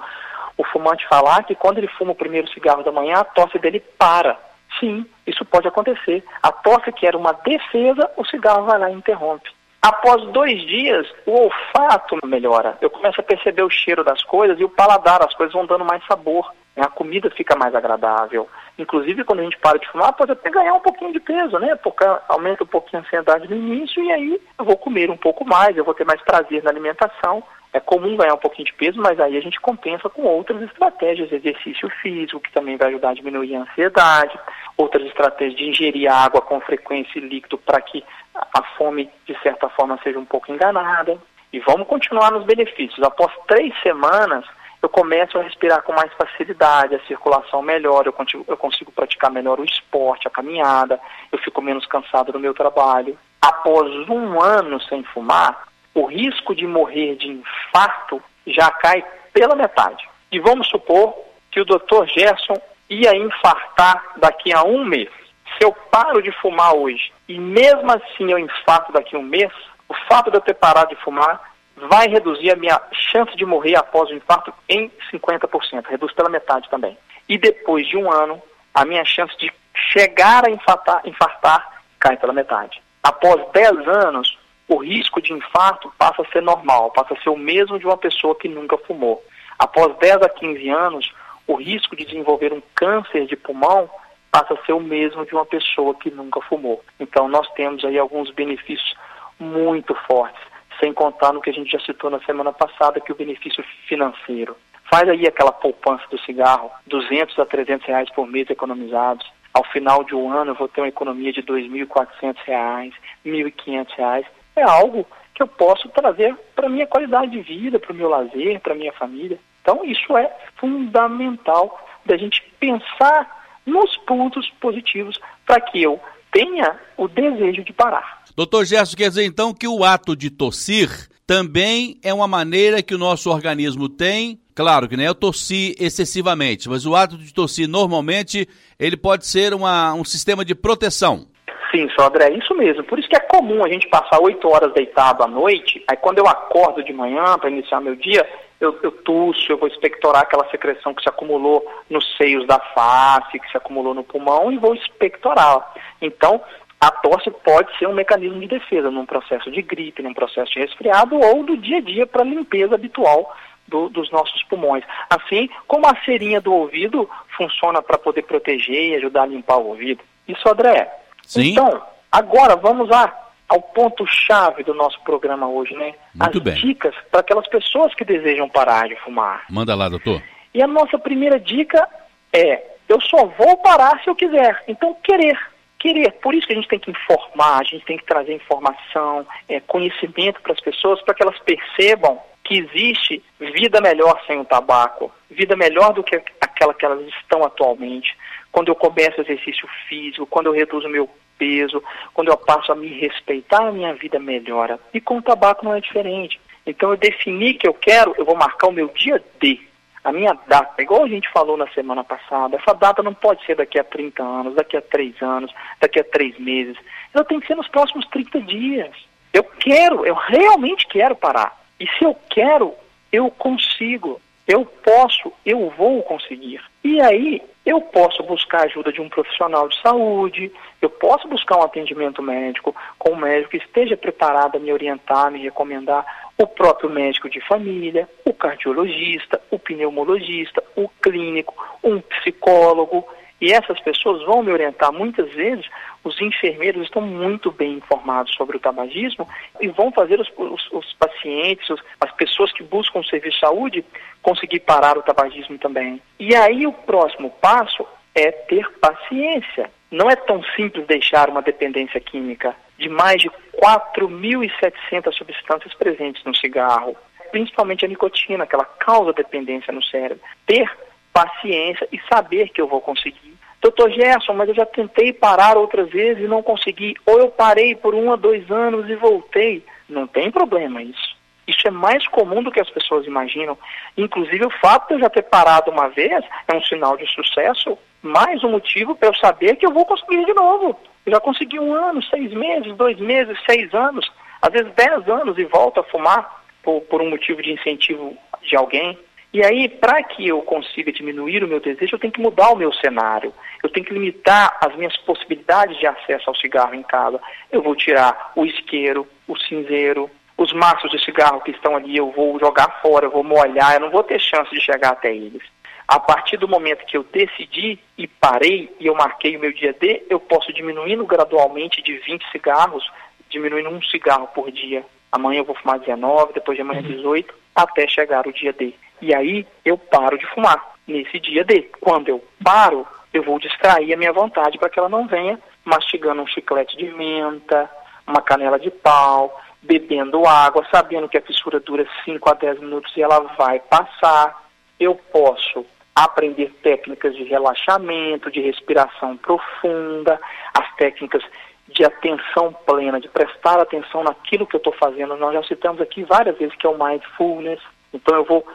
o 0.57 0.63
fumante 0.63 1.05
falar 1.07 1.43
que 1.43 1.53
quando 1.53 1.79
ele 1.79 1.87
fuma 1.87 2.13
o 2.13 2.15
primeiro 2.15 2.49
cigarro 2.49 2.81
da 2.81 2.91
manhã, 2.93 3.17
a 3.17 3.25
tosse 3.25 3.59
dele 3.59 3.81
para. 3.97 4.39
Sim, 4.79 5.05
isso 5.27 5.45
pode 5.45 5.67
acontecer. 5.67 6.23
A 6.41 6.51
tosse 6.51 6.91
que 6.91 7.05
era 7.05 7.17
uma 7.17 7.33
defesa, 7.33 8.09
o 8.17 8.25
cigarro 8.25 8.65
vai 8.65 8.79
lá 8.79 8.89
e 8.89 8.93
interrompe. 8.93 9.49
Após 9.81 10.23
dois 10.31 10.61
dias, 10.67 11.07
o 11.25 11.31
olfato 11.31 12.15
melhora. 12.23 12.77
Eu 12.81 12.89
começo 12.89 13.19
a 13.19 13.23
perceber 13.23 13.63
o 13.63 13.69
cheiro 13.69 14.03
das 14.03 14.23
coisas 14.23 14.59
e 14.59 14.63
o 14.63 14.69
paladar, 14.69 15.23
as 15.23 15.33
coisas 15.33 15.53
vão 15.53 15.65
dando 15.65 15.83
mais 15.83 16.05
sabor. 16.05 16.53
Né? 16.75 16.83
A 16.85 16.89
comida 16.89 17.31
fica 17.31 17.55
mais 17.55 17.73
agradável. 17.73 18.47
Inclusive, 18.77 19.23
quando 19.23 19.39
a 19.39 19.43
gente 19.43 19.57
para 19.57 19.79
de 19.79 19.87
fumar, 19.89 20.13
pode 20.13 20.31
até 20.31 20.51
ganhar 20.51 20.75
um 20.75 20.79
pouquinho 20.79 21.11
de 21.11 21.19
peso, 21.19 21.57
né? 21.57 21.75
Porque 21.77 22.05
aumenta 22.29 22.63
um 22.63 22.67
pouquinho 22.67 23.01
a 23.01 23.05
ansiedade 23.05 23.49
no 23.49 23.55
início 23.55 24.03
e 24.03 24.11
aí 24.11 24.41
eu 24.59 24.65
vou 24.65 24.77
comer 24.77 25.09
um 25.09 25.17
pouco 25.17 25.43
mais, 25.43 25.75
eu 25.75 25.83
vou 25.83 25.95
ter 25.95 26.05
mais 26.05 26.21
prazer 26.21 26.63
na 26.63 26.69
alimentação 26.69 27.43
é 27.73 27.79
comum 27.79 28.17
ganhar 28.17 28.33
um 28.33 28.39
pouquinho 28.39 28.65
de 28.65 28.73
peso, 28.73 29.01
mas 29.01 29.19
aí 29.19 29.37
a 29.37 29.41
gente 29.41 29.59
compensa 29.59 30.09
com 30.09 30.23
outras 30.23 30.61
estratégias, 30.61 31.31
exercício 31.31 31.89
físico, 32.01 32.39
que 32.39 32.51
também 32.51 32.75
vai 32.75 32.89
ajudar 32.89 33.11
a 33.11 33.13
diminuir 33.13 33.55
a 33.55 33.61
ansiedade, 33.61 34.37
outras 34.75 35.05
estratégias 35.07 35.57
de 35.57 35.69
ingerir 35.69 36.11
água 36.11 36.41
com 36.41 36.59
frequência 36.59 37.17
e 37.17 37.21
líquido 37.21 37.57
para 37.57 37.79
que 37.79 38.03
a 38.35 38.63
fome, 38.77 39.09
de 39.25 39.37
certa 39.41 39.69
forma, 39.69 39.99
seja 40.03 40.19
um 40.19 40.25
pouco 40.25 40.51
enganada. 40.51 41.17
E 41.53 41.59
vamos 41.59 41.87
continuar 41.87 42.31
nos 42.31 42.45
benefícios. 42.45 43.01
Após 43.03 43.31
três 43.47 43.73
semanas, 43.81 44.45
eu 44.81 44.89
começo 44.89 45.37
a 45.37 45.43
respirar 45.43 45.83
com 45.83 45.93
mais 45.93 46.11
facilidade, 46.13 46.95
a 46.95 47.05
circulação 47.05 47.61
melhor, 47.61 48.05
eu 48.05 48.13
consigo, 48.13 48.43
eu 48.47 48.57
consigo 48.57 48.91
praticar 48.91 49.31
melhor 49.31 49.59
o 49.59 49.65
esporte, 49.65 50.27
a 50.27 50.31
caminhada, 50.31 50.99
eu 51.31 51.37
fico 51.39 51.61
menos 51.61 51.85
cansado 51.85 52.33
no 52.33 52.39
meu 52.39 52.53
trabalho. 52.53 53.17
Após 53.41 53.87
um 54.09 54.41
ano 54.41 54.81
sem 54.81 55.03
fumar, 55.03 55.70
o 55.93 56.05
risco 56.05 56.55
de 56.55 56.65
morrer 56.65 57.15
de 57.15 57.27
infarto 57.27 58.21
já 58.48 58.69
cai 58.71 59.03
pela 59.33 59.55
metade. 59.55 60.07
E 60.31 60.39
vamos 60.39 60.67
supor 60.67 61.15
que 61.51 61.60
o 61.60 61.65
Dr. 61.65 62.05
Gerson 62.07 62.60
ia 62.89 63.15
infartar 63.15 64.13
daqui 64.17 64.53
a 64.53 64.63
um 64.63 64.83
mês. 64.86 65.10
Se 65.57 65.65
eu 65.65 65.74
paro 65.74 66.21
de 66.21 66.31
fumar 66.31 66.74
hoje 66.75 67.12
e 67.27 67.38
mesmo 67.38 67.91
assim 67.91 68.31
eu 68.31 68.39
infarto 68.39 68.91
daqui 68.91 69.15
a 69.15 69.19
um 69.19 69.24
mês, 69.24 69.51
o 69.88 69.93
fato 70.10 70.31
de 70.31 70.38
eu 70.38 70.41
ter 70.41 70.53
parado 70.53 70.95
de 70.95 71.01
fumar 71.01 71.51
vai 71.75 72.07
reduzir 72.07 72.51
a 72.51 72.55
minha 72.55 72.79
chance 72.91 73.36
de 73.36 73.45
morrer 73.45 73.75
após 73.75 74.10
o 74.10 74.13
infarto 74.13 74.53
em 74.69 74.91
50%, 75.12 75.86
reduz 75.89 76.13
pela 76.13 76.29
metade 76.29 76.69
também. 76.69 76.98
E 77.27 77.38
depois 77.38 77.88
de 77.88 77.98
um 77.98 78.12
ano, 78.12 78.41
a 78.74 78.86
minha 78.86 79.03
chance 79.03 79.38
de 79.38 79.51
chegar 79.74 80.48
a 80.48 80.51
infartar, 80.51 81.01
infartar 81.05 81.81
cai 82.00 82.17
pela 82.17 82.33
metade. 82.33 82.81
Após 83.03 83.41
10 83.51 83.88
anos, 83.88 84.38
o 84.71 84.77
risco 84.77 85.21
de 85.21 85.33
infarto 85.33 85.91
passa 85.97 86.21
a 86.21 86.31
ser 86.31 86.41
normal, 86.41 86.91
passa 86.91 87.13
a 87.13 87.21
ser 87.21 87.29
o 87.29 87.37
mesmo 87.37 87.77
de 87.77 87.85
uma 87.85 87.97
pessoa 87.97 88.33
que 88.33 88.47
nunca 88.47 88.77
fumou. 88.77 89.21
Após 89.59 89.93
10 89.97 90.21
a 90.21 90.29
15 90.29 90.69
anos, 90.69 91.13
o 91.45 91.55
risco 91.55 91.93
de 91.93 92.05
desenvolver 92.05 92.53
um 92.53 92.61
câncer 92.73 93.25
de 93.25 93.35
pulmão 93.35 93.89
passa 94.31 94.53
a 94.53 94.65
ser 94.65 94.71
o 94.71 94.79
mesmo 94.79 95.25
de 95.25 95.33
uma 95.33 95.45
pessoa 95.45 95.93
que 95.95 96.09
nunca 96.09 96.39
fumou. 96.41 96.81
Então, 96.97 97.27
nós 97.27 97.49
temos 97.49 97.83
aí 97.83 97.99
alguns 97.99 98.31
benefícios 98.31 98.95
muito 99.37 99.93
fortes 100.07 100.41
sem 100.79 100.93
contar 100.93 101.33
no 101.33 101.41
que 101.41 101.49
a 101.49 101.53
gente 101.53 101.71
já 101.71 101.79
citou 101.79 102.09
na 102.09 102.19
semana 102.21 102.51
passada, 102.53 102.99
que 102.99 103.11
é 103.11 103.13
o 103.13 103.17
benefício 103.17 103.63
financeiro. 103.87 104.55
Faz 104.89 105.07
aí 105.07 105.27
aquela 105.27 105.51
poupança 105.51 106.03
do 106.09 106.19
cigarro, 106.21 106.71
200 106.87 107.37
a 107.37 107.45
300 107.45 107.85
reais 107.85 108.09
por 108.09 108.25
mês 108.25 108.49
economizados. 108.49 109.29
Ao 109.53 109.63
final 109.65 110.03
de 110.03 110.15
um 110.15 110.31
ano 110.31 110.51
eu 110.51 110.55
vou 110.55 110.67
ter 110.67 110.81
uma 110.81 110.87
economia 110.87 111.31
de 111.31 111.43
2.400 111.43 112.37
reais, 112.45 112.93
1.500 113.25 113.87
reais. 113.95 114.25
É 114.61 114.63
algo 114.63 115.07
que 115.33 115.41
eu 115.41 115.47
posso 115.47 115.89
trazer 115.89 116.35
para 116.55 116.69
minha 116.69 116.85
qualidade 116.85 117.31
de 117.31 117.41
vida, 117.41 117.79
para 117.79 117.91
o 117.91 117.95
meu 117.95 118.07
lazer, 118.07 118.59
para 118.61 118.75
minha 118.75 118.93
família. 118.93 119.39
Então 119.61 119.83
isso 119.83 120.15
é 120.15 120.31
fundamental 120.59 121.83
da 122.05 122.15
gente 122.15 122.43
pensar 122.59 123.59
nos 123.65 123.97
pontos 123.97 124.47
positivos 124.61 125.19
para 125.45 125.59
que 125.59 125.81
eu 125.81 125.99
tenha 126.31 126.79
o 126.95 127.07
desejo 127.07 127.63
de 127.63 127.73
parar. 127.73 128.21
Doutor 128.35 128.65
Gerson, 128.65 128.95
quer 128.95 129.09
dizer 129.09 129.25
então 129.25 129.51
que 129.51 129.67
o 129.67 129.83
ato 129.83 130.15
de 130.15 130.29
tossir 130.29 131.09
também 131.25 131.97
é 132.03 132.13
uma 132.13 132.27
maneira 132.27 132.83
que 132.83 132.93
o 132.93 132.97
nosso 132.97 133.29
organismo 133.29 133.89
tem, 133.89 134.39
claro 134.53 134.87
que 134.87 134.95
nem 134.95 135.07
eu 135.07 135.15
tossi 135.15 135.75
excessivamente, 135.79 136.69
mas 136.69 136.85
o 136.85 136.95
ato 136.95 137.17
de 137.17 137.33
tossir 137.33 137.67
normalmente 137.67 138.47
ele 138.77 138.95
pode 138.95 139.25
ser 139.25 139.53
uma, 139.53 139.93
um 139.93 140.03
sistema 140.03 140.45
de 140.45 140.53
proteção. 140.53 141.30
Sim, 141.71 141.89
só 141.97 142.07
André, 142.07 142.25
é 142.25 142.37
isso 142.37 142.53
mesmo. 142.53 142.83
Por 142.83 142.99
isso 142.99 143.07
que 143.07 143.15
é 143.15 143.19
comum 143.19 143.63
a 143.63 143.69
gente 143.69 143.87
passar 143.87 144.19
oito 144.21 144.47
horas 144.49 144.73
deitado 144.73 145.23
à 145.23 145.27
noite, 145.27 145.81
aí 145.87 145.95
quando 145.95 146.17
eu 146.17 146.27
acordo 146.27 146.83
de 146.83 146.91
manhã 146.91 147.37
para 147.39 147.49
iniciar 147.49 147.79
meu 147.79 147.95
dia, 147.95 148.27
eu, 148.59 148.77
eu 148.83 148.91
tuço, 148.91 149.51
eu 149.51 149.57
vou 149.57 149.67
expectorar 149.67 150.23
aquela 150.23 150.47
secreção 150.49 150.93
que 150.93 151.01
se 151.01 151.09
acumulou 151.09 151.65
nos 151.89 152.05
seios 152.17 152.45
da 152.45 152.59
face, 152.59 153.39
que 153.39 153.49
se 153.49 153.57
acumulou 153.57 153.93
no 153.93 154.03
pulmão 154.03 154.51
e 154.51 154.57
vou 154.57 154.75
expectorar. 154.75 155.73
Então, 156.01 156.41
a 156.79 156.91
tosse 156.91 157.31
pode 157.31 157.75
ser 157.77 157.87
um 157.87 157.93
mecanismo 157.93 158.39
de 158.39 158.47
defesa 158.47 158.91
num 158.91 159.05
processo 159.05 159.49
de 159.49 159.61
gripe, 159.61 160.03
num 160.03 160.13
processo 160.13 160.51
de 160.51 160.59
resfriado 160.59 161.17
ou 161.17 161.43
do 161.43 161.55
dia 161.55 161.77
a 161.77 161.81
dia 161.81 162.05
para 162.05 162.23
limpeza 162.23 162.75
habitual 162.75 163.33
do, 163.67 163.87
dos 163.87 164.11
nossos 164.11 164.43
pulmões. 164.43 164.83
Assim 165.09 165.49
como 165.67 165.87
a 165.87 165.95
cerinha 166.03 166.41
do 166.41 166.53
ouvido 166.53 167.09
funciona 167.37 167.81
para 167.81 167.97
poder 167.97 168.23
proteger 168.23 168.89
e 168.89 168.95
ajudar 168.95 169.23
a 169.23 169.27
limpar 169.27 169.57
o 169.57 169.67
ouvido. 169.67 170.03
Isso, 170.27 170.47
André. 170.47 171.00
Sim. 171.31 171.51
Então, 171.51 171.81
agora 172.11 172.57
vamos 172.57 172.89
lá 172.89 173.29
ao 173.47 173.61
ponto-chave 173.61 174.63
do 174.63 174.73
nosso 174.73 175.00
programa 175.01 175.47
hoje, 175.47 175.73
né? 175.75 175.93
Muito 176.13 176.38
As 176.39 176.43
bem. 176.43 176.55
dicas 176.55 176.93
para 177.09 177.21
aquelas 177.21 177.47
pessoas 177.47 177.95
que 177.95 178.03
desejam 178.03 178.50
parar 178.50 178.89
de 178.89 178.97
fumar. 178.97 179.45
Manda 179.50 179.73
lá, 179.73 179.88
doutor. 179.88 180.21
E 180.53 180.61
a 180.61 180.67
nossa 180.67 181.00
primeira 181.00 181.39
dica 181.39 181.88
é: 182.33 182.61
eu 182.89 183.00
só 183.00 183.25
vou 183.27 183.55
parar 183.57 184.01
se 184.03 184.09
eu 184.09 184.15
quiser. 184.15 184.61
Então, 184.67 184.93
querer 185.01 185.39
querer. 185.79 186.11
Por 186.21 186.35
isso 186.35 186.45
que 186.45 186.53
a 186.53 186.55
gente 186.57 186.67
tem 186.67 186.79
que 186.79 186.91
informar, 186.91 187.61
a 187.61 187.63
gente 187.63 187.85
tem 187.85 187.97
que 187.97 188.05
trazer 188.05 188.33
informação, 188.33 189.25
é, 189.47 189.59
conhecimento 189.61 190.41
para 190.41 190.51
as 190.51 190.59
pessoas, 190.59 191.01
para 191.01 191.13
que 191.13 191.23
elas 191.23 191.39
percebam 191.39 192.19
que 192.43 192.57
existe 192.59 193.23
vida 193.39 193.79
melhor 193.79 194.21
sem 194.27 194.39
o 194.39 194.45
tabaco, 194.45 195.11
vida 195.29 195.55
melhor 195.55 195.93
do 195.93 196.03
que 196.03 196.21
aquela 196.41 196.73
que 196.73 196.85
elas 196.85 197.01
estão 197.07 197.43
atualmente. 197.43 198.15
Quando 198.51 198.67
eu 198.67 198.75
começo 198.75 199.21
exercício 199.21 199.67
físico, 199.88 200.25
quando 200.25 200.47
eu 200.47 200.53
reduzo 200.53 200.89
meu 200.89 201.09
peso, 201.41 201.83
quando 202.13 202.27
eu 202.27 202.38
passo 202.38 202.71
a 202.71 202.75
me 202.75 202.88
respeitar, 202.88 203.67
a 203.67 203.71
minha 203.71 203.95
vida 203.95 204.19
melhora. 204.19 204.79
E 204.93 205.01
com 205.01 205.17
o 205.17 205.21
tabaco 205.24 205.65
não 205.65 205.74
é 205.74 205.81
diferente. 205.81 206.39
Então 206.67 206.91
eu 206.91 206.98
defini 206.98 207.55
que 207.55 207.67
eu 207.67 207.74
quero, 207.74 208.13
eu 208.15 208.25
vou 208.25 208.36
marcar 208.36 208.67
o 208.67 208.71
meu 208.71 208.89
dia 208.89 209.24
D 209.39 209.60
a 210.03 210.12
minha 210.12 210.36
data, 210.48 210.81
igual 210.81 211.03
a 211.03 211.07
gente 211.07 211.29
falou 211.31 211.55
na 211.55 211.67
semana 211.69 212.03
passada, 212.03 212.57
essa 212.57 212.74
data 212.74 213.03
não 213.03 213.13
pode 213.13 213.45
ser 213.45 213.55
daqui 213.55 213.79
a 213.79 213.83
30 213.83 214.24
anos, 214.24 214.55
daqui 214.55 214.75
a 214.75 214.81
3 214.81 215.21
anos, 215.21 215.53
daqui 215.79 216.00
a 216.00 216.03
3 216.03 216.39
meses. 216.39 216.75
Ela 217.13 217.24
tem 217.24 217.39
que 217.39 217.48
ser 217.48 217.55
nos 217.55 217.67
próximos 217.67 218.05
30 218.07 218.41
dias. 218.41 218.95
Eu 219.31 219.43
quero, 219.43 220.05
eu 220.05 220.15
realmente 220.15 220.88
quero 220.88 221.15
parar. 221.15 221.55
E 221.79 221.86
se 221.88 222.03
eu 222.03 222.15
quero, 222.29 222.74
eu 223.12 223.29
consigo. 223.29 224.19
Eu 224.48 224.65
posso, 224.65 225.31
eu 225.45 225.71
vou 225.77 226.01
conseguir. 226.03 226.62
E 226.83 227.00
aí, 227.00 227.41
eu 227.65 227.79
posso 227.79 228.23
buscar 228.23 228.61
a 228.61 228.65
ajuda 228.65 228.91
de 228.91 228.99
um 228.99 229.09
profissional 229.09 229.67
de 229.67 229.79
saúde, 229.81 230.51
eu 230.81 230.89
posso 230.89 231.27
buscar 231.27 231.57
um 231.57 231.63
atendimento 231.63 232.21
médico 232.21 232.75
com 232.97 233.11
um 233.11 233.15
médico 233.15 233.51
que 233.51 233.57
esteja 233.57 233.95
preparado 233.95 234.55
a 234.55 234.59
me 234.59 234.73
orientar, 234.73 235.31
me 235.31 235.39
recomendar 235.39 236.03
o 236.37 236.47
próprio 236.47 236.89
médico 236.89 237.29
de 237.29 237.39
família, 237.41 238.09
o 238.25 238.33
cardiologista, 238.33 239.39
o 239.51 239.59
pneumologista, 239.59 240.63
o 240.75 240.89
clínico, 241.01 241.53
um 241.83 242.01
psicólogo. 242.01 243.07
E 243.41 243.51
essas 243.51 243.79
pessoas 243.79 244.24
vão 244.24 244.43
me 244.43 244.51
orientar. 244.51 244.93
Muitas 244.93 245.33
vezes, 245.33 245.65
os 246.03 246.21
enfermeiros 246.21 246.83
estão 246.83 247.01
muito 247.01 247.51
bem 247.51 247.74
informados 247.74 248.36
sobre 248.36 248.57
o 248.57 248.60
tabagismo 248.60 249.27
e 249.60 249.67
vão 249.67 249.91
fazer 249.91 250.19
os, 250.19 250.31
os, 250.38 250.71
os 250.71 250.93
pacientes, 250.93 251.67
os, 251.67 251.81
as 252.00 252.12
pessoas 252.12 252.51
que 252.53 252.62
buscam 252.62 253.00
o 253.00 253.03
serviço 253.03 253.39
de 253.39 253.39
saúde, 253.39 253.86
conseguir 254.21 254.60
parar 254.60 254.95
o 254.95 255.01
tabagismo 255.01 255.57
também. 255.57 256.00
E 256.19 256.36
aí, 256.36 256.67
o 256.67 256.71
próximo 256.71 257.31
passo 257.41 257.83
é 258.13 258.31
ter 258.31 258.69
paciência. 258.79 259.71
Não 259.89 260.10
é 260.10 260.15
tão 260.15 260.43
simples 260.55 260.86
deixar 260.86 261.27
uma 261.27 261.41
dependência 261.41 262.00
química 262.00 262.55
de 262.77 262.89
mais 262.89 263.21
de 263.21 263.29
4.700 263.29 265.13
substâncias 265.13 265.74
presentes 265.74 266.24
no 266.24 266.36
cigarro, 266.36 266.95
principalmente 267.31 267.86
a 267.86 267.88
nicotina, 267.88 268.45
que 268.45 268.55
ela 268.55 268.65
causa 268.65 269.13
dependência 269.13 269.74
no 269.74 269.83
cérebro. 269.83 270.24
Ter 270.45 270.69
paciência 271.13 271.88
e 271.91 272.00
saber 272.12 272.50
que 272.50 272.62
eu 272.62 272.67
vou 272.67 272.81
conseguir. 272.81 273.30
Doutor 273.71 273.89
Gerson, 273.91 274.33
mas 274.33 274.49
eu 274.49 274.55
já 274.55 274.65
tentei 274.65 275.13
parar 275.13 275.55
outras 275.55 275.89
vezes 275.89 276.21
e 276.21 276.27
não 276.27 276.43
consegui. 276.43 276.93
Ou 277.05 277.19
eu 277.19 277.29
parei 277.29 277.73
por 277.73 277.95
um 277.95 278.11
a 278.11 278.17
dois 278.17 278.51
anos 278.51 278.89
e 278.89 278.95
voltei. 278.95 279.65
Não 279.87 280.05
tem 280.05 280.29
problema 280.29 280.83
isso. 280.83 281.15
Isso 281.47 281.65
é 281.67 281.71
mais 281.71 282.05
comum 282.09 282.43
do 282.43 282.51
que 282.51 282.59
as 282.59 282.69
pessoas 282.69 283.07
imaginam. 283.07 283.57
Inclusive, 283.97 284.45
o 284.45 284.59
fato 284.59 284.89
de 284.89 284.95
eu 284.95 284.99
já 284.99 285.09
ter 285.09 285.21
parado 285.23 285.71
uma 285.71 285.87
vez 285.87 286.23
é 286.47 286.55
um 286.55 286.61
sinal 286.63 286.97
de 286.97 287.07
sucesso, 287.13 287.77
mais 288.01 288.43
um 288.43 288.51
motivo 288.51 288.93
para 288.93 289.07
eu 289.07 289.15
saber 289.15 289.55
que 289.55 289.65
eu 289.65 289.71
vou 289.71 289.85
conseguir 289.85 290.25
de 290.25 290.33
novo. 290.33 290.77
Eu 291.05 291.13
já 291.13 291.19
consegui 291.21 291.57
um 291.57 291.73
ano, 291.73 292.03
seis 292.03 292.31
meses, 292.33 292.75
dois 292.75 292.99
meses, 292.99 293.37
seis 293.49 293.73
anos, 293.73 294.11
às 294.41 294.51
vezes 294.51 294.71
dez 294.75 295.07
anos 295.07 295.37
e 295.37 295.45
volto 295.45 295.79
a 295.79 295.83
fumar 295.83 296.43
por, 296.61 296.81
por 296.81 297.01
um 297.01 297.09
motivo 297.09 297.41
de 297.41 297.53
incentivo 297.53 298.17
de 298.43 298.55
alguém. 298.55 298.97
E 299.33 299.43
aí, 299.45 299.69
para 299.69 300.03
que 300.03 300.27
eu 300.27 300.41
consiga 300.41 300.91
diminuir 300.91 301.41
o 301.41 301.47
meu 301.47 301.61
desejo, 301.61 301.95
eu 301.95 302.00
tenho 302.00 302.11
que 302.11 302.19
mudar 302.19 302.51
o 302.51 302.55
meu 302.55 302.73
cenário. 302.73 303.33
Eu 303.63 303.69
tenho 303.69 303.85
que 303.85 303.93
limitar 303.93 304.57
as 304.59 304.75
minhas 304.75 304.95
possibilidades 304.97 305.77
de 305.77 305.88
acesso 305.88 306.29
ao 306.29 306.35
cigarro 306.35 306.75
em 306.75 306.83
casa. 306.83 307.19
Eu 307.50 307.61
vou 307.61 307.73
tirar 307.73 308.33
o 308.35 308.45
isqueiro, 308.45 309.07
o 309.27 309.38
cinzeiro, 309.38 310.09
os 310.38 310.51
maços 310.51 310.91
de 310.91 311.01
cigarro 311.03 311.39
que 311.41 311.51
estão 311.51 311.75
ali, 311.75 311.95
eu 311.95 312.11
vou 312.11 312.38
jogar 312.39 312.81
fora, 312.81 313.05
eu 313.05 313.11
vou 313.11 313.23
molhar, 313.23 313.75
eu 313.75 313.79
não 313.79 313.89
vou 313.89 314.03
ter 314.03 314.19
chance 314.19 314.50
de 314.50 314.59
chegar 314.59 314.91
até 314.91 315.15
eles. 315.15 315.43
A 315.88 316.00
partir 316.00 316.38
do 316.38 316.47
momento 316.47 316.85
que 316.85 316.97
eu 316.97 317.03
decidi 317.03 317.79
e 317.97 318.07
parei 318.07 318.73
e 318.79 318.88
eu 318.88 318.95
marquei 318.95 319.38
o 319.38 319.39
meu 319.39 319.53
dia 319.53 319.73
D, 319.73 320.03
eu 320.09 320.19
posso 320.19 320.51
diminuindo 320.51 321.05
gradualmente 321.05 321.81
de 321.81 321.97
20 322.00 322.29
cigarros, 322.31 322.89
diminuindo 323.29 323.69
um 323.69 323.81
cigarro 323.83 324.27
por 324.33 324.51
dia. 324.51 324.83
Amanhã 325.11 325.39
eu 325.39 325.45
vou 325.45 325.55
fumar 325.55 325.79
19, 325.79 326.33
depois 326.33 326.57
de 326.57 326.61
amanhã 326.61 326.81
18, 326.81 327.33
até 327.55 327.88
chegar 327.88 328.25
o 328.25 328.33
dia 328.33 328.51
D. 328.51 328.73
E 329.01 329.13
aí 329.13 329.48
eu 329.65 329.77
paro 329.77 330.17
de 330.17 330.25
fumar 330.27 330.75
nesse 330.88 331.20
dia 331.20 331.43
D. 331.43 331.70
Quando 331.79 332.10
eu 332.10 332.24
paro, 332.43 332.86
eu 333.13 333.24
vou 333.24 333.39
distrair 333.39 333.93
a 333.93 333.98
minha 333.98 334.13
vontade 334.13 334.58
para 334.58 334.70
que 334.70 334.79
ela 334.79 334.89
não 334.89 335.08
venha 335.08 335.39
mastigando 335.65 336.22
um 336.22 336.27
chiclete 336.27 336.77
de 336.77 336.86
menta, 336.91 337.70
uma 338.08 338.22
canela 338.22 338.60
de 338.60 338.70
pau, 338.70 339.39
bebendo 339.62 340.25
água, 340.25 340.65
sabendo 340.72 341.08
que 341.08 341.17
a 341.17 341.22
fissura 341.22 341.60
dura 341.60 341.88
5 342.05 342.29
a 342.29 342.34
10 342.34 342.60
minutos 342.60 342.91
e 342.96 343.01
ela 343.01 343.20
vai 343.38 343.60
passar. 343.60 344.41
eu 344.79 344.96
posso 344.96 345.65
aprender 345.93 346.51
técnicas 346.63 347.15
de 347.15 347.24
relaxamento, 347.24 348.31
de 348.31 348.41
respiração 348.41 349.17
profunda, 349.17 350.20
as 350.53 350.75
técnicas 350.75 351.24
de 351.67 351.86
atenção 351.86 352.53
plena, 352.65 353.00
de 353.00 353.08
prestar 353.08 353.60
atenção 353.60 354.03
naquilo 354.03 354.48
que 354.48 354.55
eu 354.55 354.60
estou 354.60 354.74
fazendo. 354.74 355.15
Nós 355.15 355.34
já 355.34 355.43
citamos 355.43 355.81
aqui 355.81 356.03
várias 356.03 356.38
vezes 356.38 356.55
que 356.55 356.65
é 356.65 356.70
o 356.70 356.77
mindfulness. 356.77 357.62
Então 357.93 358.15
eu 358.15 358.24
vou 358.24 358.46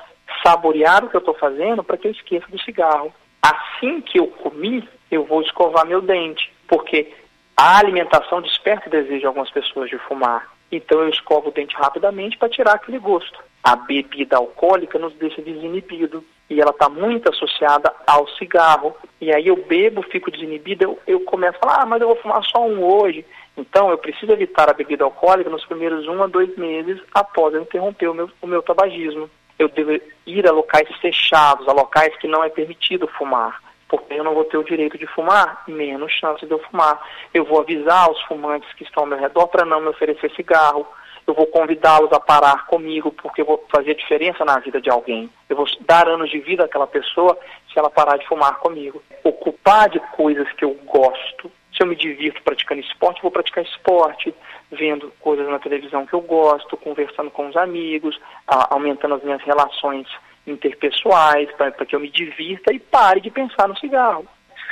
saborear 0.42 1.04
o 1.04 1.08
que 1.08 1.16
eu 1.16 1.20
estou 1.20 1.34
fazendo 1.34 1.82
para 1.82 1.96
que 1.96 2.08
eu 2.08 2.12
esqueça 2.12 2.46
do 2.48 2.60
cigarro. 2.60 3.12
Assim 3.42 4.00
que 4.00 4.18
eu 4.18 4.28
comi, 4.28 4.88
eu 5.10 5.24
vou 5.24 5.42
escovar 5.42 5.86
meu 5.86 6.00
dente, 6.00 6.52
porque 6.66 7.12
a 7.56 7.78
alimentação 7.78 8.42
desperta 8.42 8.88
o 8.88 8.90
desejo 8.90 9.20
de 9.20 9.26
algumas 9.26 9.50
pessoas 9.50 9.88
de 9.88 9.98
fumar. 9.98 10.50
Então 10.70 11.00
eu 11.00 11.08
escovo 11.08 11.48
o 11.48 11.52
dente 11.52 11.76
rapidamente 11.76 12.36
para 12.36 12.48
tirar 12.48 12.74
aquele 12.74 12.98
gosto. 12.98 13.38
A 13.62 13.76
bebida 13.76 14.36
alcoólica 14.36 14.98
nos 14.98 15.14
deixa 15.14 15.40
desinibido 15.40 16.24
e 16.48 16.60
ela 16.60 16.70
está 16.70 16.88
muito 16.88 17.28
associada 17.28 17.92
ao 18.06 18.28
cigarro. 18.28 18.94
E 19.20 19.32
aí 19.32 19.46
eu 19.46 19.56
bebo, 19.56 20.02
fico 20.02 20.30
desinibido, 20.30 20.84
eu, 20.84 20.98
eu 21.06 21.20
começo 21.20 21.56
a 21.56 21.60
falar, 21.60 21.82
ah, 21.82 21.86
mas 21.86 22.00
eu 22.00 22.08
vou 22.08 22.16
fumar 22.16 22.44
só 22.44 22.64
um 22.66 22.84
hoje. 22.84 23.24
Então 23.56 23.90
eu 23.90 23.98
preciso 23.98 24.32
evitar 24.32 24.68
a 24.68 24.74
bebida 24.74 25.04
alcoólica 25.04 25.48
nos 25.48 25.64
primeiros 25.64 26.06
um 26.06 26.22
a 26.22 26.26
dois 26.26 26.54
meses 26.56 27.00
após 27.14 27.54
eu 27.54 27.62
interromper 27.62 28.08
o 28.08 28.14
meu, 28.14 28.30
o 28.42 28.46
meu 28.46 28.62
tabagismo. 28.62 29.30
Eu 29.58 29.68
devo 29.68 30.00
ir 30.26 30.46
a 30.46 30.52
locais 30.52 30.88
fechados, 31.00 31.68
a 31.68 31.72
locais 31.72 32.14
que 32.16 32.28
não 32.28 32.44
é 32.44 32.48
permitido 32.48 33.06
fumar 33.08 33.64
porque 33.88 34.14
eu 34.14 34.24
não 34.24 34.34
vou 34.34 34.42
ter 34.42 34.56
o 34.56 34.64
direito 34.64 34.98
de 34.98 35.06
fumar, 35.06 35.62
menos 35.68 36.10
chance 36.10 36.44
de 36.44 36.50
eu 36.50 36.58
fumar. 36.58 37.00
Eu 37.32 37.44
vou 37.44 37.60
avisar 37.60 38.10
os 38.10 38.20
fumantes 38.22 38.68
que 38.72 38.82
estão 38.82 39.04
ao 39.04 39.08
meu 39.08 39.16
redor 39.16 39.46
para 39.46 39.64
não 39.64 39.80
me 39.80 39.86
oferecer 39.86 40.28
cigarro 40.34 40.84
eu 41.26 41.34
vou 41.34 41.46
convidá-los 41.46 42.12
a 42.12 42.20
parar 42.20 42.66
comigo, 42.66 43.10
porque 43.10 43.40
eu 43.40 43.46
vou 43.46 43.64
fazer 43.68 43.94
diferença 43.94 44.44
na 44.44 44.60
vida 44.60 44.80
de 44.80 44.88
alguém. 44.88 45.28
Eu 45.48 45.56
vou 45.56 45.66
dar 45.80 46.08
anos 46.08 46.30
de 46.30 46.38
vida 46.38 46.64
àquela 46.64 46.86
pessoa 46.86 47.36
se 47.72 47.78
ela 47.78 47.90
parar 47.90 48.16
de 48.16 48.26
fumar 48.28 48.58
comigo. 48.58 49.02
Ocupar 49.24 49.88
de 49.88 49.98
coisas 50.16 50.50
que 50.52 50.64
eu 50.64 50.74
gosto. 50.86 51.50
Se 51.76 51.82
eu 51.82 51.86
me 51.86 51.94
divirto 51.94 52.42
praticando 52.42 52.80
esporte, 52.80 53.20
vou 53.20 53.30
praticar 53.30 53.62
esporte, 53.62 54.34
vendo 54.72 55.12
coisas 55.20 55.46
na 55.48 55.58
televisão 55.58 56.06
que 56.06 56.14
eu 56.14 56.22
gosto, 56.22 56.76
conversando 56.76 57.30
com 57.30 57.48
os 57.48 57.56
amigos, 57.56 58.18
a, 58.46 58.74
aumentando 58.74 59.14
as 59.14 59.22
minhas 59.22 59.42
relações 59.42 60.06
interpessoais, 60.46 61.50
para 61.52 61.72
que 61.72 61.94
eu 61.94 62.00
me 62.00 62.10
divirta 62.10 62.72
e 62.72 62.78
pare 62.78 63.20
de 63.20 63.30
pensar 63.30 63.68
no 63.68 63.76
cigarro 63.78 64.26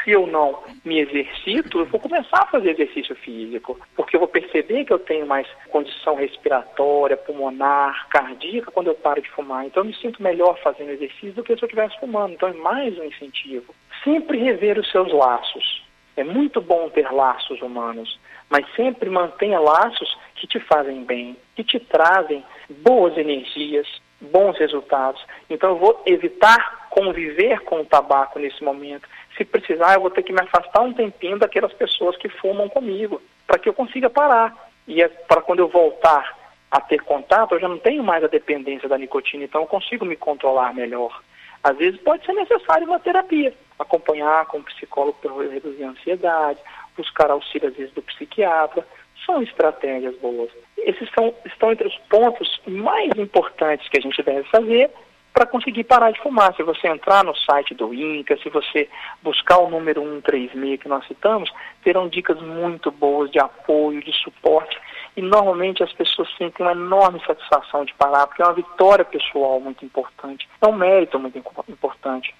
se 0.04 0.10
eu 0.10 0.26
não 0.26 0.62
me 0.84 1.00
exercito, 1.00 1.80
eu 1.80 1.86
vou 1.86 1.98
começar 1.98 2.42
a 2.42 2.46
fazer 2.46 2.70
exercício 2.70 3.16
físico, 3.16 3.80
porque 3.96 4.14
eu 4.14 4.20
vou 4.20 4.28
perceber 4.28 4.84
que 4.84 4.92
eu 4.92 4.98
tenho 4.98 5.26
mais 5.26 5.48
condição 5.70 6.14
respiratória, 6.14 7.16
pulmonar, 7.16 8.06
cardíaca 8.10 8.70
quando 8.70 8.88
eu 8.88 8.94
paro 8.94 9.22
de 9.22 9.30
fumar. 9.30 9.64
Então 9.64 9.82
eu 9.82 9.86
me 9.86 9.94
sinto 9.96 10.22
melhor 10.22 10.58
fazendo 10.62 10.90
exercício 10.90 11.32
do 11.32 11.42
que 11.42 11.56
se 11.56 11.62
eu 11.62 11.66
estivesse 11.66 11.98
fumando. 11.98 12.34
Então 12.34 12.48
é 12.48 12.52
mais 12.52 12.96
um 12.98 13.04
incentivo. 13.04 13.74
Sempre 14.04 14.38
rever 14.38 14.78
os 14.78 14.90
seus 14.90 15.10
laços. 15.12 15.83
É 16.16 16.24
muito 16.24 16.60
bom 16.60 16.88
ter 16.90 17.10
laços 17.10 17.60
humanos, 17.60 18.18
mas 18.48 18.64
sempre 18.74 19.10
mantenha 19.10 19.58
laços 19.58 20.16
que 20.36 20.46
te 20.46 20.60
fazem 20.60 21.04
bem, 21.04 21.36
que 21.56 21.64
te 21.64 21.80
trazem 21.80 22.44
boas 22.68 23.16
energias, 23.16 23.86
bons 24.20 24.56
resultados. 24.58 25.24
Então 25.50 25.70
eu 25.70 25.76
vou 25.76 26.02
evitar 26.06 26.88
conviver 26.90 27.60
com 27.60 27.80
o 27.80 27.84
tabaco 27.84 28.38
nesse 28.38 28.62
momento. 28.62 29.08
Se 29.36 29.44
precisar, 29.44 29.94
eu 29.94 30.00
vou 30.00 30.10
ter 30.10 30.22
que 30.22 30.32
me 30.32 30.40
afastar 30.40 30.82
um 30.82 30.92
tempinho 30.92 31.38
daquelas 31.38 31.72
pessoas 31.72 32.16
que 32.16 32.28
fumam 32.28 32.68
comigo, 32.68 33.20
para 33.46 33.58
que 33.58 33.68
eu 33.68 33.74
consiga 33.74 34.08
parar. 34.08 34.54
E 34.86 35.02
é 35.02 35.08
para 35.08 35.42
quando 35.42 35.58
eu 35.60 35.68
voltar 35.68 36.36
a 36.70 36.80
ter 36.80 37.00
contato, 37.02 37.54
eu 37.54 37.60
já 37.60 37.68
não 37.68 37.78
tenho 37.78 38.02
mais 38.02 38.22
a 38.22 38.28
dependência 38.28 38.88
da 38.88 38.98
nicotina, 38.98 39.44
então 39.44 39.62
eu 39.62 39.66
consigo 39.66 40.04
me 40.04 40.16
controlar 40.16 40.74
melhor. 40.74 41.20
Às 41.62 41.76
vezes 41.76 42.00
pode 42.00 42.24
ser 42.26 42.32
necessário 42.32 42.86
uma 42.86 42.98
terapia, 42.98 43.54
acompanhar 43.78 44.46
com 44.46 44.58
o 44.58 44.64
psicólogo 44.64 45.18
para 45.20 45.32
reduzir 45.48 45.84
a 45.84 45.90
ansiedade, 45.90 46.60
buscar 46.96 47.30
auxílio 47.30 47.68
às 47.68 47.76
vezes 47.76 47.92
do 47.94 48.02
psiquiatra, 48.02 48.86
são 49.24 49.42
estratégias 49.42 50.16
boas. 50.18 50.50
Esses 50.76 51.08
são, 51.12 51.34
estão 51.44 51.72
entre 51.72 51.86
os 51.86 51.96
pontos 52.08 52.60
mais 52.66 53.10
importantes 53.16 53.88
que 53.88 53.98
a 53.98 54.02
gente 54.02 54.22
deve 54.22 54.44
fazer 54.48 54.90
para 55.34 55.46
conseguir 55.46 55.82
parar 55.84 56.12
de 56.12 56.20
fumar. 56.20 56.54
Se 56.54 56.62
você 56.62 56.86
entrar 56.86 57.24
no 57.24 57.34
site 57.34 57.74
do 57.74 57.92
INCA, 57.92 58.36
se 58.38 58.48
você 58.48 58.88
buscar 59.20 59.58
o 59.58 59.68
número 59.68 60.00
136 60.00 60.80
que 60.80 60.88
nós 60.88 61.04
citamos, 61.08 61.50
terão 61.82 62.08
dicas 62.08 62.40
muito 62.40 62.90
boas 62.92 63.30
de 63.32 63.40
apoio, 63.40 64.02
de 64.02 64.12
suporte. 64.12 64.78
E 65.16 65.22
normalmente 65.22 65.82
as 65.82 65.92
pessoas 65.92 66.28
sentem 66.36 66.64
uma 66.64 66.72
enorme 66.72 67.20
satisfação 67.26 67.84
de 67.84 67.92
parar, 67.94 68.26
porque 68.28 68.42
é 68.42 68.44
uma 68.44 68.54
vitória 68.54 69.04
pessoal 69.04 69.60
muito 69.60 69.84
importante, 69.84 70.48
é 70.60 70.66
um 70.66 70.72
mérito 70.72 71.18
muito 71.18 71.38
importante. 71.68 72.34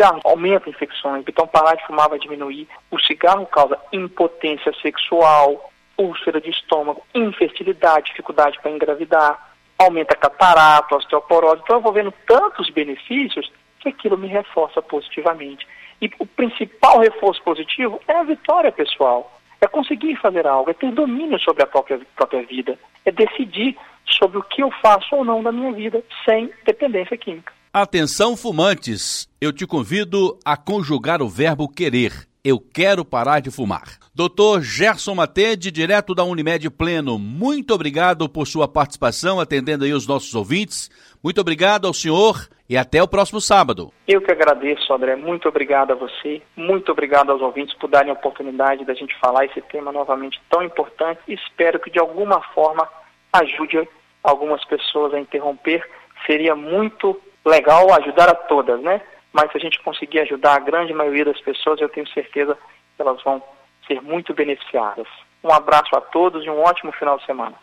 Cigarro 0.00 0.20
aumenta 0.24 0.70
infecções, 0.70 1.24
então 1.28 1.46
parar 1.46 1.74
de 1.74 1.86
fumar 1.86 2.08
vai 2.08 2.18
diminuir. 2.18 2.66
O 2.90 2.98
cigarro 2.98 3.44
causa 3.44 3.78
impotência 3.92 4.72
sexual, 4.80 5.70
úlcera 5.98 6.40
de 6.40 6.48
estômago, 6.48 7.04
infertilidade, 7.14 8.06
dificuldade 8.06 8.58
para 8.62 8.70
engravidar 8.70 9.50
aumenta 9.78 10.14
a 10.14 10.16
catarata, 10.16 10.96
osteoporose. 10.96 11.60
Então 11.62 11.76
eu 11.76 11.82
vou 11.82 11.92
vendo 11.92 12.14
tantos 12.26 12.70
benefícios 12.70 13.52
que 13.78 13.90
aquilo 13.90 14.16
me 14.16 14.26
reforça 14.26 14.80
positivamente. 14.80 15.68
E 16.00 16.10
o 16.18 16.24
principal 16.24 16.98
reforço 17.00 17.42
positivo 17.42 18.00
é 18.08 18.14
a 18.14 18.22
vitória 18.22 18.72
pessoal. 18.72 19.38
É 19.60 19.66
conseguir 19.66 20.16
fazer 20.16 20.46
algo, 20.46 20.70
é 20.70 20.72
ter 20.72 20.90
domínio 20.92 21.38
sobre 21.40 21.62
a 21.62 21.66
própria, 21.66 22.00
própria 22.16 22.42
vida, 22.42 22.78
é 23.04 23.12
decidir 23.12 23.76
sobre 24.06 24.38
o 24.38 24.42
que 24.42 24.62
eu 24.62 24.70
faço 24.80 25.14
ou 25.14 25.26
não 25.26 25.42
na 25.42 25.52
minha 25.52 25.72
vida 25.72 26.02
sem 26.24 26.50
dependência 26.64 27.18
química. 27.18 27.59
Atenção, 27.72 28.36
fumantes! 28.36 29.28
Eu 29.40 29.52
te 29.52 29.64
convido 29.64 30.36
a 30.44 30.56
conjugar 30.56 31.22
o 31.22 31.28
verbo 31.28 31.68
querer. 31.68 32.10
Eu 32.42 32.58
quero 32.58 33.04
parar 33.04 33.38
de 33.38 33.48
fumar. 33.48 33.84
Doutor 34.12 34.60
Gerson 34.60 35.14
Matede, 35.14 35.70
direto 35.70 36.12
da 36.12 36.24
Unimed 36.24 36.68
Pleno, 36.68 37.16
muito 37.16 37.72
obrigado 37.72 38.28
por 38.28 38.48
sua 38.48 38.66
participação, 38.66 39.38
atendendo 39.38 39.84
aí 39.84 39.92
os 39.92 40.04
nossos 40.04 40.34
ouvintes. 40.34 40.90
Muito 41.22 41.40
obrigado 41.40 41.86
ao 41.86 41.94
senhor 41.94 42.48
e 42.68 42.76
até 42.76 43.00
o 43.00 43.06
próximo 43.06 43.40
sábado. 43.40 43.92
Eu 44.08 44.20
que 44.20 44.32
agradeço, 44.32 44.92
André. 44.92 45.14
Muito 45.14 45.48
obrigado 45.48 45.92
a 45.92 45.94
você. 45.94 46.42
Muito 46.56 46.90
obrigado 46.90 47.30
aos 47.30 47.40
ouvintes 47.40 47.76
por 47.76 47.88
darem 47.88 48.10
a 48.10 48.14
oportunidade 48.14 48.84
da 48.84 48.94
gente 48.94 49.16
falar 49.20 49.44
esse 49.44 49.62
tema 49.62 49.92
novamente 49.92 50.40
tão 50.50 50.64
importante. 50.64 51.20
Espero 51.28 51.78
que 51.78 51.88
de 51.88 52.00
alguma 52.00 52.42
forma 52.52 52.88
ajude 53.32 53.88
algumas 54.24 54.64
pessoas 54.64 55.14
a 55.14 55.20
interromper. 55.20 55.88
Seria 56.26 56.56
muito 56.56 57.16
legal 57.44 57.92
ajudar 57.94 58.28
a 58.28 58.34
todas, 58.34 58.80
né? 58.80 59.00
Mas 59.32 59.50
se 59.52 59.58
a 59.58 59.60
gente 59.60 59.80
conseguir 59.82 60.20
ajudar 60.20 60.54
a 60.54 60.60
grande 60.60 60.92
maioria 60.92 61.24
das 61.24 61.40
pessoas, 61.40 61.80
eu 61.80 61.88
tenho 61.88 62.08
certeza 62.08 62.56
que 62.96 63.02
elas 63.02 63.22
vão 63.22 63.42
ser 63.86 64.00
muito 64.02 64.34
beneficiadas. 64.34 65.06
Um 65.42 65.52
abraço 65.52 65.94
a 65.96 66.00
todos 66.00 66.44
e 66.44 66.50
um 66.50 66.60
ótimo 66.60 66.92
final 66.92 67.18
de 67.18 67.24
semana. 67.24 67.54